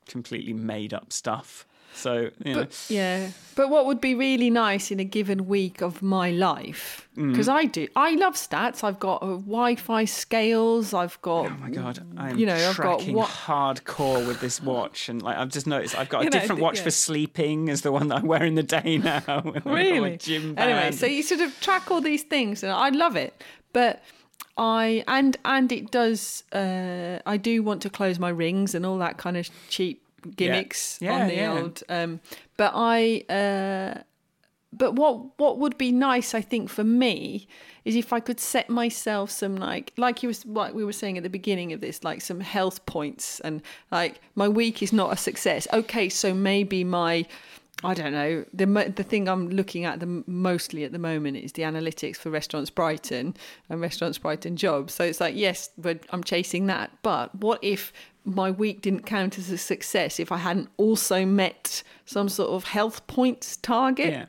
[0.08, 1.67] completely made up stuff.
[1.94, 5.82] So you know, But yeah, but what would be really nice in a given week
[5.82, 7.08] of my life?
[7.18, 7.32] Mm.
[7.32, 8.84] Because I do, I love stats.
[8.84, 10.94] I've got uh, Wi-Fi scales.
[10.94, 11.48] I've got.
[11.48, 15.22] Oh my god, I'm You know, I've got tracking what- hardcore with this watch, and
[15.24, 16.84] like I've just noticed I've got a You different watch yeah.
[16.84, 19.24] for sleeping as the one that I wear in the day now.
[19.28, 20.18] and I've got my Really?
[20.18, 23.42] gym Anyway, so you sort of track all these things, and I love it.
[23.74, 24.04] But
[24.56, 26.44] I and and it does.
[26.54, 30.02] Uh, I do want to close my rings and all that kind of cheap
[30.36, 31.54] gimmicks Yeah, on the yeah.
[31.54, 31.84] old.
[31.90, 32.20] Um,
[32.58, 33.24] but I.
[33.30, 34.02] Uh,
[34.74, 37.48] but what what would be nice, I think, for me,
[37.86, 41.18] is if I could set myself some like like you was like we were saying
[41.18, 43.62] at the beginning of this, like some health points, and
[43.92, 45.68] like my week is not a success.
[45.72, 47.26] Okay, so maybe my
[47.84, 48.66] I don't know the
[48.96, 52.70] the thing I'm looking at the mostly at the moment is the analytics for Restaurants
[52.70, 53.36] Brighton
[53.70, 54.94] and Restaurants Brighton jobs.
[54.94, 56.92] So it's like yes, but I'm chasing that.
[57.04, 57.94] But what if
[58.28, 62.66] my week didn't count as a success if I hadn't also met some sort of
[62.66, 64.12] health points target?
[64.14, 64.26] yeah.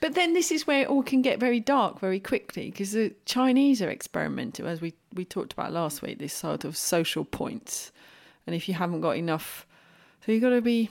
[0.00, 3.14] But then this is where it all can get very dark very quickly because the
[3.24, 7.92] Chinese are experimental, as we, we talked about last week, this sort of social points.
[8.46, 9.66] And if you haven't got enough,
[10.24, 10.90] so you've got to be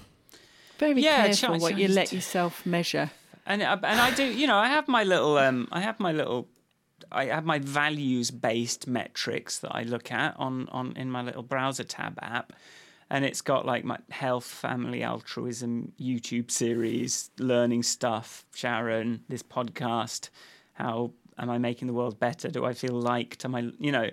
[0.80, 3.12] very Yeah, careful what you let yourself measure.
[3.46, 6.12] and uh, and I do, you know, I have my little, um, I have my
[6.12, 6.48] little,
[7.16, 11.44] I have my values based metrics that I look at on on in my little
[11.44, 12.54] browser tab app,
[13.10, 20.30] and it's got like my health, family, altruism, YouTube series, learning stuff, Sharon, this podcast,
[20.74, 22.50] how am I making the world better?
[22.50, 23.46] Do I feel liked?
[23.46, 24.10] Am I, you know,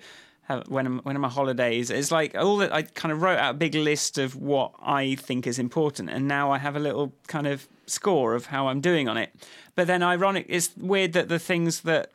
[0.68, 1.90] when I'm when I'm on holidays.
[1.90, 5.14] It's like all that I kind of wrote out a big list of what I
[5.14, 8.80] think is important, and now I have a little kind of score of how I'm
[8.80, 9.34] doing on it.
[9.74, 12.10] But then, ironic, it's weird that the things that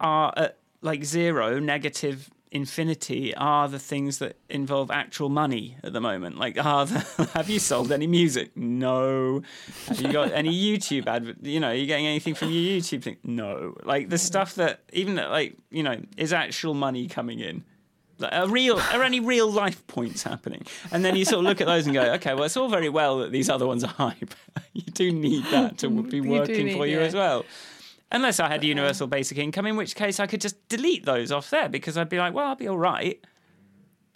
[0.00, 6.00] are at like zero, negative infinity, are the things that involve actual money at the
[6.00, 6.36] moment.
[6.36, 8.56] Like, are the, have you sold any music?
[8.56, 9.42] No.
[9.86, 11.36] Have you got any YouTube advert?
[11.42, 13.18] You know, are you getting anything from your YouTube thing?
[13.22, 13.76] No.
[13.84, 17.64] Like the stuff that even like you know, is actual money coming in.
[18.18, 18.78] Like, Are real?
[18.78, 20.66] Are any real life points happening?
[20.92, 22.90] And then you sort of look at those and go, okay, well, it's all very
[22.90, 24.34] well that these other ones are hype.
[24.74, 27.06] you do need that to be working need- for you yeah.
[27.06, 27.44] as well.
[28.12, 31.30] Unless I had um, universal basic income, in which case I could just delete those
[31.30, 33.24] off there because I'd be like, well, I'll be all right,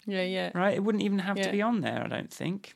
[0.05, 0.51] Yeah, yeah.
[0.53, 0.75] right?
[0.75, 2.73] It wouldn't even have to be on there, I don't think.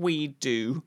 [0.00, 0.82] We do,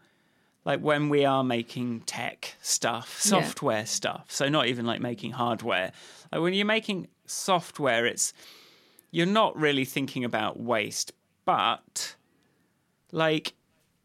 [0.66, 3.42] like when we are making tech stuff, Yeah.
[3.42, 5.92] software stuff, so not even like making hardware,
[6.32, 8.34] like when you're making software, it's
[9.12, 11.12] you're not really thinking about waste,
[11.46, 12.16] but
[13.12, 13.54] like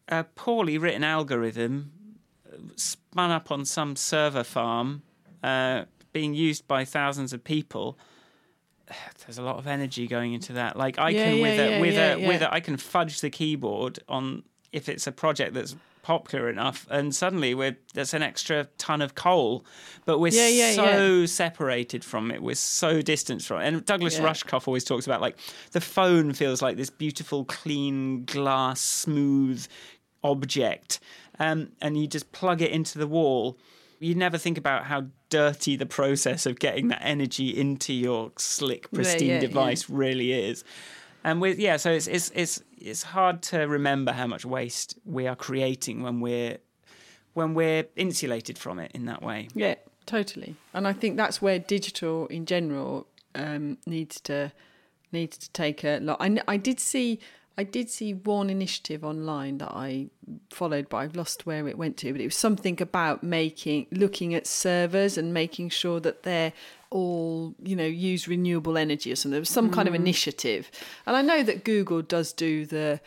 [0.09, 1.93] a poorly written algorithm
[2.47, 5.03] uh, spun up on some server farm,
[5.43, 7.99] uh, being used by thousands of people.
[9.25, 10.77] There's a lot of energy going into that.
[10.77, 13.21] Like I Yeah, can yeah, with a with yeah, a with a I can fudge
[13.21, 14.43] the keyboard on
[14.73, 19.15] if it's a project that's popular enough, and suddenly we're there's an extra ton of
[19.15, 19.65] coal,
[20.07, 22.43] but we're Yeah, yeah, so separated from it.
[22.43, 23.67] We're so distant from it.
[23.69, 24.25] And Douglas Yeah.
[24.25, 25.37] Rushkoff always talks about like
[25.73, 29.67] the phone feels like this beautiful, clean, glass, smooth
[30.25, 31.01] object,
[31.39, 33.59] um, and you just plug it into the wall.
[34.01, 38.91] You never think about how dirty the process of getting that energy into your slick,
[38.93, 39.41] pristine yeah, yeah.
[39.41, 40.65] device really is.
[41.29, 45.27] And with yeah, so it's it's it's it's hard to remember how much waste we
[45.27, 46.57] are creating when we're
[47.35, 49.49] when we're insulated from it in that way.
[49.55, 49.75] Yeah,
[50.07, 50.57] totally.
[50.73, 54.53] And I think that's where digital in general um, needs to
[55.13, 56.17] needs to take a lot.
[56.19, 57.21] I, I did see
[57.59, 60.09] I did see one initiative online that I
[60.49, 62.13] followed, but I've lost where it went to.
[62.13, 66.55] But it was something about making looking at servers and making sure that they're
[66.91, 69.33] all you know use renewable energy or something.
[69.33, 70.71] There was some kind of initiative,
[71.07, 73.01] and I know that Google does do the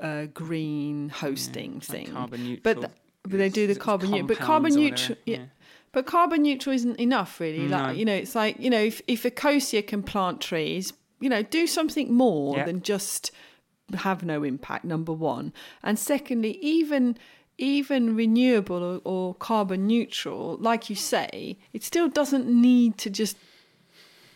[0.00, 2.60] uh, green hosting like thing, carbon neutral.
[2.74, 2.80] but.
[2.80, 2.92] th-
[3.22, 5.36] but they do the carbon neutral, but carbon neutral, yeah.
[5.36, 5.44] Yeah.
[5.92, 7.66] But carbon neutral isn't enough, really.
[7.66, 7.76] No.
[7.76, 11.42] Like you know, it's like you know, if if Ecosia can plant trees, you know,
[11.42, 12.64] do something more Yeah.
[12.64, 13.30] than just
[13.92, 14.86] have no impact.
[14.86, 15.52] Number one,
[15.82, 17.18] and secondly, even
[17.60, 23.36] even renewable or, carbon neutral, like you say, it still doesn't need to just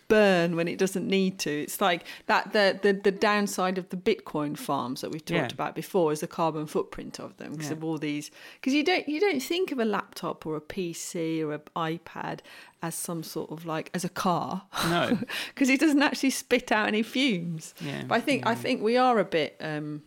[0.07, 1.51] burn when it doesn't need to.
[1.51, 5.55] It's like that the the, the downside of the Bitcoin farms that we've talked Yeah.
[5.55, 7.73] about before is the carbon footprint of them because Yeah.
[7.77, 11.41] of all these because you don't you don't think of a laptop or a PC
[11.43, 12.41] or an iPad
[12.83, 14.65] as some sort of like as a car.
[14.85, 15.19] No.
[15.55, 17.75] because it doesn't actually spit out any fumes.
[17.81, 20.03] Yeah, But I think I think we are a bit um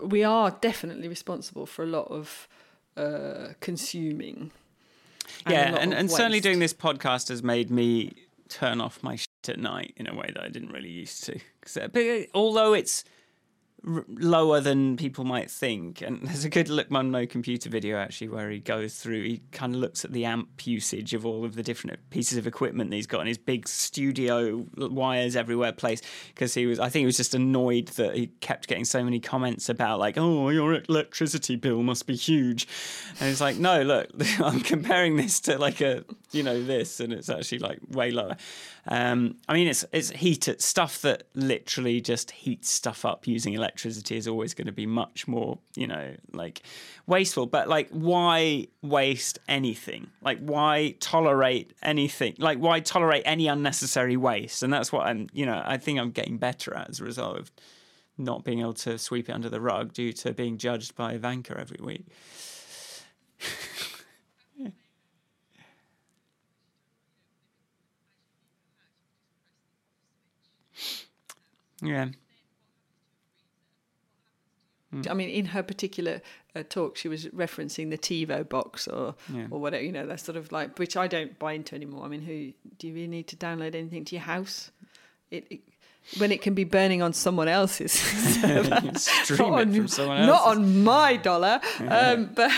[0.00, 2.48] we are definitely responsible for a lot of
[2.96, 4.50] uh consuming.
[5.44, 8.12] and yeah, and, and certainly doing this podcast has made me
[8.48, 11.40] turn off my shit at night in a way that I didn't really used to.
[11.76, 13.04] uh, uh, although it's
[13.84, 18.28] lower than people might think, and there's a good Look Mum No Computer video actually
[18.28, 19.22] where he goes through.
[19.22, 22.46] He kind of looks at the amp usage of all of the different pieces of
[22.46, 26.80] equipment that he's got in his big studio wires everywhere place because he was.
[26.80, 30.18] I think he was just annoyed that he kept getting so many comments about like,
[30.18, 32.66] oh, your electricity bill must be huge,
[33.20, 34.08] and it's like, no, look,
[34.40, 38.36] I'm comparing this to like a you know this, and it's actually like way lower.
[38.88, 43.65] Um, I mean, it's it's heated stuff that literally just heats stuff up using electricity
[43.74, 46.62] is always going to be much more, you know, like
[47.06, 47.46] wasteful.
[47.46, 50.08] But like, why waste anything?
[50.22, 52.34] Like, why tolerate anything?
[52.38, 54.62] Like, why tolerate any unnecessary waste?
[54.62, 57.38] And that's what I'm, you know, I think I'm getting better at as a result
[57.38, 57.50] of
[58.18, 61.58] not being able to sweep it under the rug due to being judged by Ivanka
[61.58, 62.06] every week.
[71.82, 72.06] Yeah.
[75.08, 76.20] I mean, in her particular
[76.54, 79.46] uh, talk, she was referencing the TiVo box or Yeah.
[79.50, 79.84] or whatever.
[79.84, 82.04] You know, that's sort of like which I don't buy into anymore.
[82.04, 84.70] I mean, who do you really need to download anything to your house?
[85.30, 85.60] It, it
[86.18, 87.92] when it can be burning on someone else's.
[88.94, 91.60] Stream not it on, from someone not on my dollar.
[91.80, 92.52] Um, but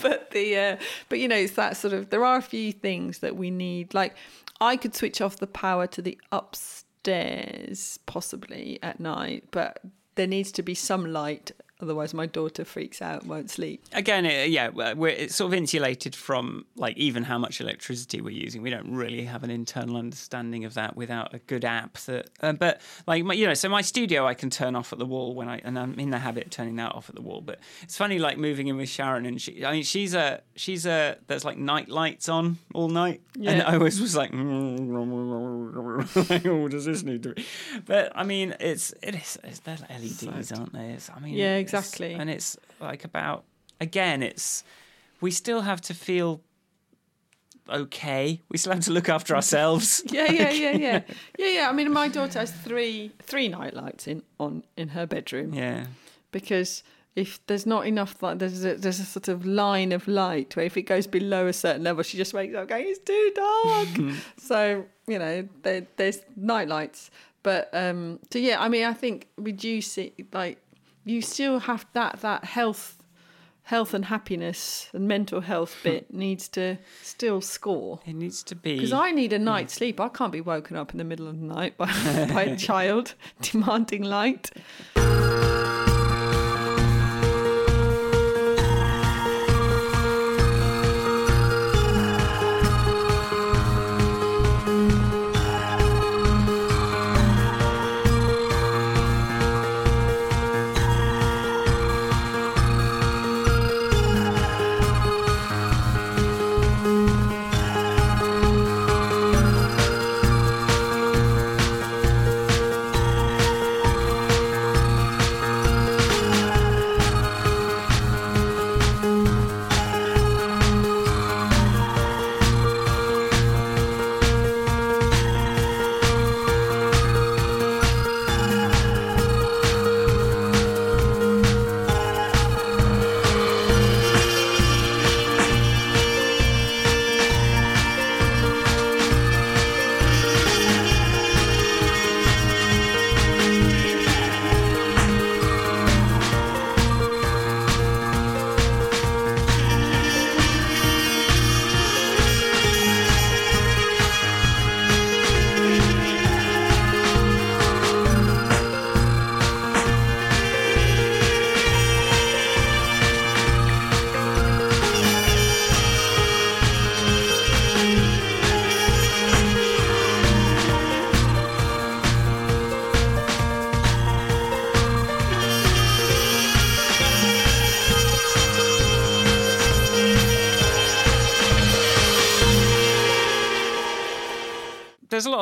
[0.00, 0.76] but the uh,
[1.08, 3.92] but you know it's that sort of there are a few things that we need.
[3.92, 4.14] Like
[4.60, 9.80] I could switch off the power to the upstairs possibly at night, but
[10.14, 11.50] there needs to be some light.
[11.82, 13.82] Otherwise, my daughter freaks out, and won't sleep.
[13.92, 18.30] Again, it, yeah, we're it's sort of insulated from like even how much electricity we're
[18.30, 18.62] using.
[18.62, 21.98] We don't really have an internal understanding of that without a good app.
[21.98, 24.98] That, uh, but like my, you know, so my studio I can turn off at
[24.98, 27.22] the wall when I and I'm in the habit of turning that off at the
[27.22, 27.40] wall.
[27.40, 30.86] But it's funny, like moving in with Sharon, and she, I mean, she's a she's
[30.86, 34.30] a there's like night lights on all night, and I always was like,
[36.30, 37.34] like, oh, does this need to?
[37.34, 37.44] be?
[37.86, 40.90] But I mean, it's it is it's, they're LEDs, aren't they?
[40.90, 42.14] It's, I mean, Yeah, it's- exactly.
[42.14, 43.44] and it's like about
[43.80, 44.64] again, it's
[45.20, 46.40] we still have to feel
[47.68, 48.40] okay.
[48.48, 50.02] We still have to look after ourselves.
[50.12, 51.00] Yeah, yeah, yeah, yeah,
[51.38, 51.68] yeah, yeah.
[51.68, 55.86] I mean, my daughter has three three night lights in on in her bedroom yeah.
[56.30, 56.82] because
[57.14, 60.64] if there's not enough like there's a, there's a sort of line of light where
[60.64, 64.14] if it goes below a certain level she just wakes up going it's too dark
[64.38, 67.10] so you know there, there's night lights
[67.42, 70.58] but um so yeah i mean i think reducing like
[71.04, 73.02] you still have that that health
[73.64, 75.88] health and happiness and mental health hmm.
[75.88, 78.74] bit needs to still score It needs to be.
[78.74, 80.00] because I need a night's sleep.
[80.00, 81.86] I can't be woken up in the middle of the night by,
[82.32, 84.50] by a child demanding light.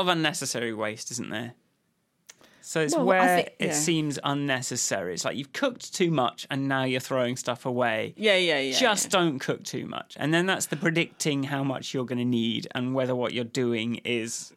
[0.00, 1.54] Lot of unnecessary waste, isn't there?
[2.62, 5.14] So it's Well, where think- it seems unnecessary.
[5.14, 8.14] It's like you've cooked too much and now you're throwing stuff away.
[8.16, 8.78] Yeah, yeah, yeah.
[8.78, 10.14] Just don't cook too much.
[10.18, 13.44] And then that's the predicting how much you're going to need and whether what you're
[13.44, 14.52] doing is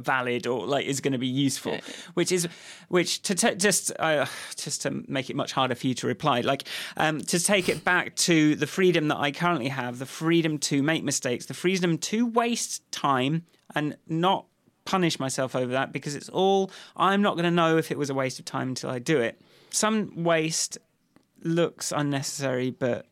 [0.00, 1.78] valid or like is going to be useful
[2.14, 2.48] which is
[2.88, 4.26] which to just uh,
[4.56, 6.64] just to make it much harder for you to reply like
[6.96, 10.82] um, to take it back to the freedom that I currently have the freedom to
[10.82, 14.46] make mistakes the freedom to waste time and not
[14.84, 18.10] punish myself over that because it's all I'm not going to know if it was
[18.10, 20.78] a waste of time until I do it some waste
[21.42, 23.06] looks unnecessary but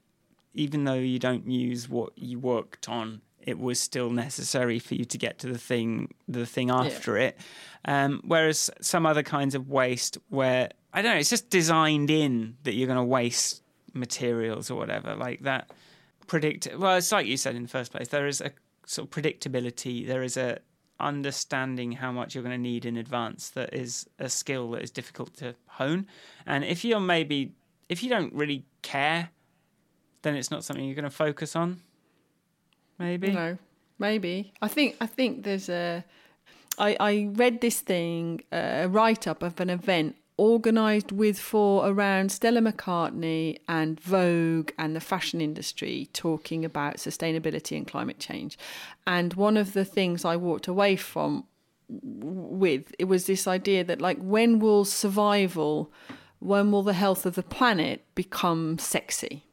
[0.54, 5.04] even though you don't use what you worked on, it was still necessary for you
[5.04, 7.38] to get to the thing, the thing after it.
[7.84, 12.56] Um, whereas some other kinds of waste, where I don't know, it's just designed in
[12.62, 13.62] that you're going to waste
[13.94, 15.70] materials or whatever, like that.
[16.28, 16.68] Predict.
[16.76, 18.08] Well, it's like you said in the first place.
[18.08, 18.52] There is a
[18.86, 20.06] sort of predictability.
[20.06, 20.60] There is a
[21.00, 23.50] understanding how much you're going to need in advance.
[23.50, 26.06] That is a skill that is difficult to hone.
[26.46, 27.52] And if you're maybe,
[27.88, 29.30] if you don't really care
[30.22, 31.80] then it's not something you're going to focus on.
[32.98, 33.32] Maybe.
[33.32, 33.58] No,
[33.98, 34.52] maybe.
[34.62, 36.04] I think I think there's a.
[36.78, 41.88] I I read this thing, uh, a write up of an event organised with for
[41.88, 48.58] around Stella McCartney and Vogue and the fashion industry talking about sustainability and climate change.
[49.06, 51.44] And one of the things I walked away from
[51.88, 55.92] with it was this idea that like when will survival
[56.38, 59.44] when will the health of the planet become sexy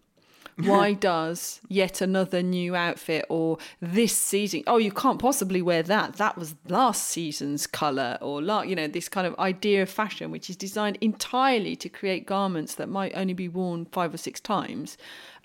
[0.63, 4.63] Why does yet another new outfit or this season?
[4.67, 6.13] Oh, you can't possibly wear that.
[6.13, 10.31] That was last season's color, or la- you know this kind of idea of fashion,
[10.31, 14.39] which is designed entirely to create garments that might only be worn five or six
[14.39, 14.97] times.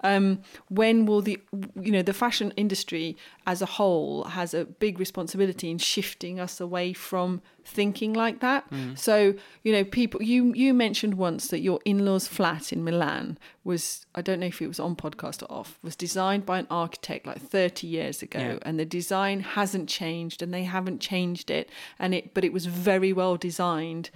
[0.04, 1.40] Um, when will the
[1.80, 6.60] you know the fashion industry as a whole has a big responsibility in shifting us
[6.60, 8.62] away from thinking like that?
[8.96, 9.34] So
[9.64, 14.20] you know people you you mentioned once that your in-laws flat in milan was i
[14.20, 17.40] don't know if it was on podcast or off was designed by an architect like
[17.40, 18.58] 30 years ago Yeah.
[18.62, 22.66] and the design hasn't changed and they haven't changed it and it but it was
[22.66, 24.10] very well designed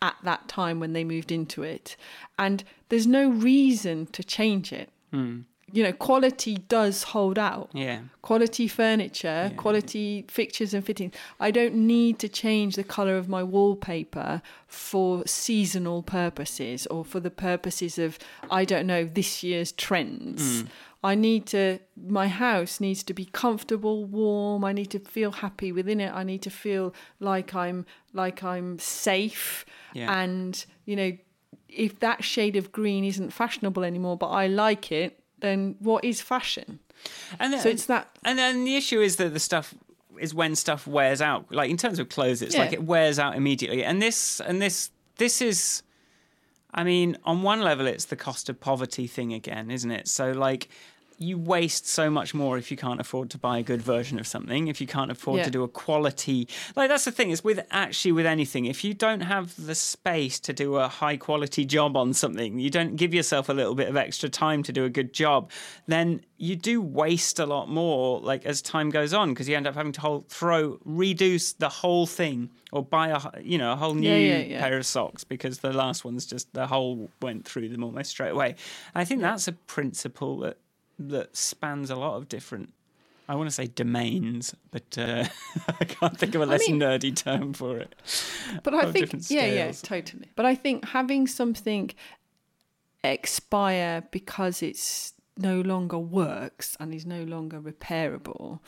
[0.00, 1.96] at that time when they moved into it.
[2.36, 5.40] And there's no reason to change it Hmm.
[5.74, 8.00] you know quality does hold out Yeah.
[8.20, 11.14] quality furniture, quality fixtures and fittings.
[11.40, 17.20] I don't need to change the color of my wallpaper for seasonal purposes or for
[17.20, 18.18] the purposes of
[18.50, 20.42] I don't know this year's trends.
[20.62, 20.66] Hmm.
[21.04, 24.64] I need to my house needs to be comfortable, warm.
[24.64, 26.12] I need to feel happy within it.
[26.14, 30.20] I need to feel like I'm like I'm safe Yeah.
[30.22, 31.12] and you know
[31.74, 36.20] if that shade of green isn't fashionable anymore but I like it, then what is
[36.20, 36.78] fashion?
[37.40, 39.74] And then, So it's that And then the issue is that the stuff
[40.18, 41.50] is when stuff wears out.
[41.50, 42.60] Like in terms of clothes, it's Yeah.
[42.62, 43.82] like it wears out immediately.
[43.84, 45.82] And this and this this is
[46.74, 50.08] I mean, on one level it's the cost of poverty thing again, isn't it?
[50.08, 50.68] So like
[51.22, 54.26] you waste so much more if you can't afford to buy a good version of
[54.26, 55.44] something, if you can't afford Yeah.
[55.44, 58.92] to do a quality like that's the thing, is with actually with anything, if you
[58.94, 63.14] don't have the space to do a high quality job on something, you don't give
[63.14, 65.50] yourself a little bit of extra time to do a good job,
[65.86, 69.66] then you do waste a lot more like as time goes on because you end
[69.66, 73.76] up having to whole, throw reduce the whole thing or buy a you know a
[73.76, 77.44] whole new Yeah, yeah, pair of socks because the last one's just the hole went
[77.44, 78.56] through them almost straight away.
[78.94, 80.56] I think that's a principle that
[81.08, 82.72] that spans a lot of different.
[83.28, 85.24] I want to say domains, but uh,
[85.80, 87.94] I can't think of a less mean- nerdy term for it.
[88.62, 90.28] But I think, yeah, yeah, totally.
[90.34, 91.90] But I think having something
[93.04, 98.60] expire because it's no longer works and is no longer repairable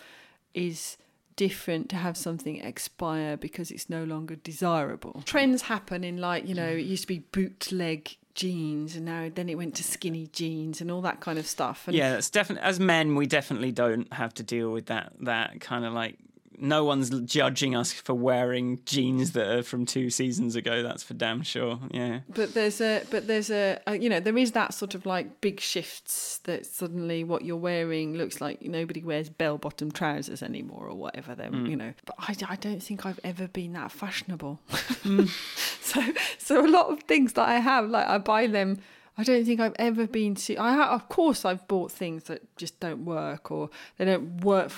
[0.54, 0.96] is
[1.36, 5.22] different to have something expire because it's no longer desirable.
[5.24, 9.48] Trends happen in like, you know, it used to be bootleg jeans and now then
[9.48, 11.86] it went to skinny jeans and all that kind of stuff.
[11.86, 12.66] And Yeah, that's definitely.
[12.66, 15.12] As men, we definitely don't have to deal with that.
[15.20, 16.18] That kind of like
[16.58, 20.82] no one's judging us for wearing jeans that are from two seasons ago.
[20.82, 21.78] That's for damn sure.
[21.90, 22.20] Yeah.
[22.28, 25.40] but there's a but there's a, a you know there is that sort of like
[25.40, 30.86] big shifts that suddenly what you're wearing looks like nobody wears bell bottom trousers anymore
[30.88, 31.68] or whatever they're mm.
[31.68, 35.28] you know but I, I don't think I've ever been that fashionable mm.
[35.80, 36.02] so
[36.38, 38.78] so a lot of things that I have like I buy them
[39.16, 42.80] I don't think I've ever been to I of course I've bought things that just
[42.80, 44.72] don't work or they don't work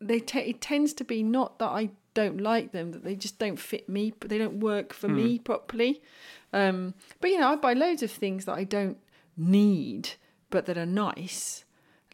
[0.00, 3.38] they te- it tends to be not that I don't like them that they just
[3.38, 6.00] don't fit me but they don't work for me properly
[6.52, 8.98] um, but you know, I buy loads of things that I don't
[9.36, 10.10] need,
[10.50, 11.64] but that are nice.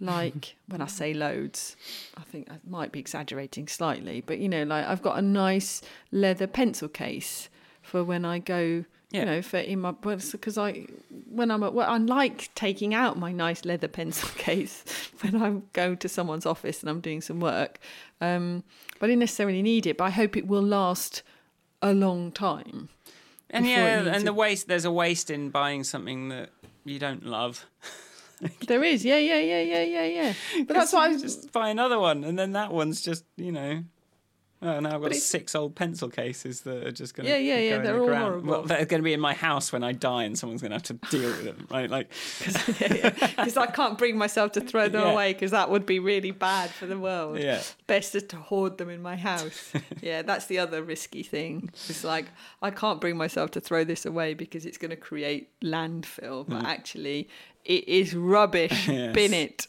[0.00, 1.76] Like when I say loads,
[2.16, 5.80] I think I might be exaggerating slightly, but you know, like I've got a nice
[6.10, 7.48] leather pencil case
[7.82, 9.20] for when I go, Yeah.
[9.20, 10.86] you know, for in my because I
[11.30, 14.84] when I'm at work, I like taking out my nice leather pencil case
[15.20, 17.78] when I'm going to someone's office and I'm doing some work.
[18.20, 18.64] Um,
[18.98, 21.22] but I didn't necessarily need it, but I hope it will last
[21.82, 22.88] a long time.
[23.50, 24.66] And yeah, and the waste.
[24.66, 26.50] There's a waste in buying something that
[26.84, 27.66] you don't love.
[28.66, 30.32] There is, yeah, yeah, yeah, yeah, yeah, yeah.
[30.66, 33.84] But that's why I just buy another one, and then that one's just you know.
[34.64, 37.58] Oh, now I've got six old pencil cases that are just going to Yeah, yeah,
[37.58, 38.24] yeah, they're the all ground.
[38.24, 38.50] horrible.
[38.50, 40.76] Well, they're going to be in my house when I die, and someone's going to
[40.76, 41.90] have to deal with them, right?
[41.90, 42.12] Like,
[42.78, 45.12] because I can't bring myself to throw them Yeah.
[45.12, 47.38] away because that would be really bad for the world.
[47.40, 47.60] Yeah.
[47.88, 49.72] Best is to hoard them in my house.
[50.00, 51.70] yeah, that's the other risky thing.
[51.88, 52.26] It's like
[52.62, 56.62] I can't bring myself to throw this away because it's going to create landfill, but
[56.62, 56.66] mm.
[56.66, 57.28] actually
[57.64, 58.88] it is rubbish.
[58.88, 59.14] Yes.
[59.14, 59.66] Bin it.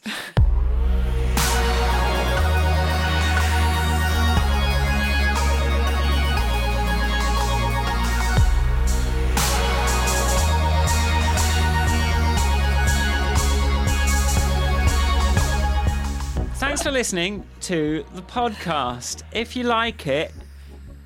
[16.84, 19.24] Thanks for listening to the podcast.
[19.32, 20.34] If you like it,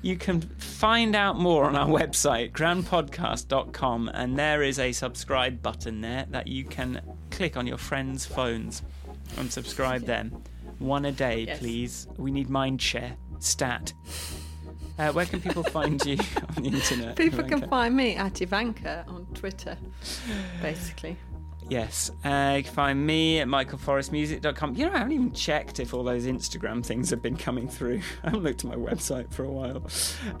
[0.02, 6.00] you can find out more on our website, grandpodcast.com, and there is a subscribe button
[6.00, 7.00] there that you can
[7.30, 8.82] click on your friends' phones
[9.36, 10.42] and subscribe them.
[10.80, 11.60] One a day, Yes.
[11.60, 12.08] please.
[12.16, 13.14] We need mind share.
[13.38, 13.92] Stat.
[14.98, 16.16] Uh, where can people find you
[16.56, 17.14] on the internet?
[17.14, 19.78] People can find me at Ivanka on Twitter,
[20.60, 21.16] basically.
[21.68, 22.10] Yes.
[22.24, 24.76] Uh, you can find me at michaelforestmusic.com.
[24.76, 28.00] You know, I haven't even checked if all those Instagram things have been coming through.
[28.22, 29.86] I haven't looked at my website for a while,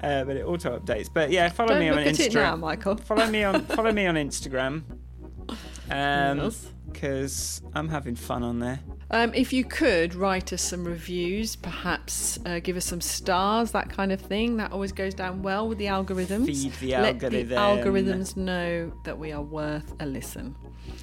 [0.02, 1.08] uh, but it auto updates.
[1.12, 2.34] But yeah, follow Don't me on Instagram.
[2.34, 2.96] now, Michael.
[3.08, 4.82] Follow me on follow me on Instagram.
[5.90, 6.52] Um,
[6.92, 8.80] because I'm having fun on there.
[9.10, 13.88] Um, if you could write us some reviews, perhaps uh, give us some stars, that
[13.88, 14.58] kind of thing.
[14.58, 16.44] That always goes down well with the algorithms.
[16.46, 20.54] Feed the Let the algorithms know that we are worth a listen.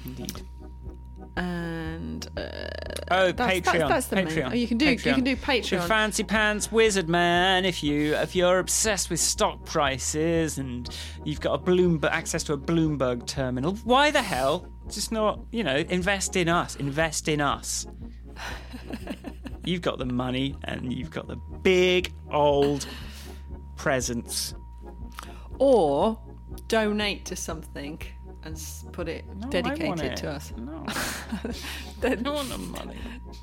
[0.04, 0.40] Indeed.
[1.36, 2.40] And uh,
[3.10, 3.64] Oh, That's- Patreon.
[3.64, 5.86] that's- that's the main- oh, you can do- you can do The Patreon.
[5.86, 7.64] fancy pants wizard man.
[7.64, 10.88] If you if you're obsessed with stock prices and
[11.24, 15.64] you've got a Bloomberg access to a Bloomberg terminal, why the hell just not you
[15.64, 16.76] know invest in us?
[16.76, 17.86] Invest in us.
[19.64, 22.86] you've got the money and you've got the big old
[23.76, 24.54] presents.
[25.58, 26.18] or
[26.68, 28.00] donate to something
[28.44, 28.62] and
[28.92, 30.52] put it No, I dedicate want it, to us.
[30.56, 30.84] No,
[32.00, 32.96] Then I don't want the money.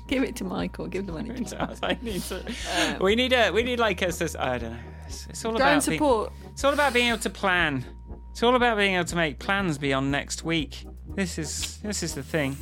[0.08, 0.86] give it to Michael.
[0.86, 1.78] Give the money to to us.
[1.82, 2.40] I need to.
[2.78, 3.50] Um, we need a.
[3.50, 4.06] We need like a.
[4.40, 4.78] I don't know.
[5.06, 6.32] It's, it's all Go about and being- support.
[6.52, 7.84] It's all about being able to plan.
[8.30, 10.86] It's all about being able to make plans beyond next week.
[11.08, 12.56] This is this is the thing.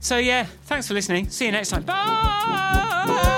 [0.00, 1.28] So yeah, thanks for listening.
[1.30, 1.82] See you next time.
[1.82, 3.34] Bye.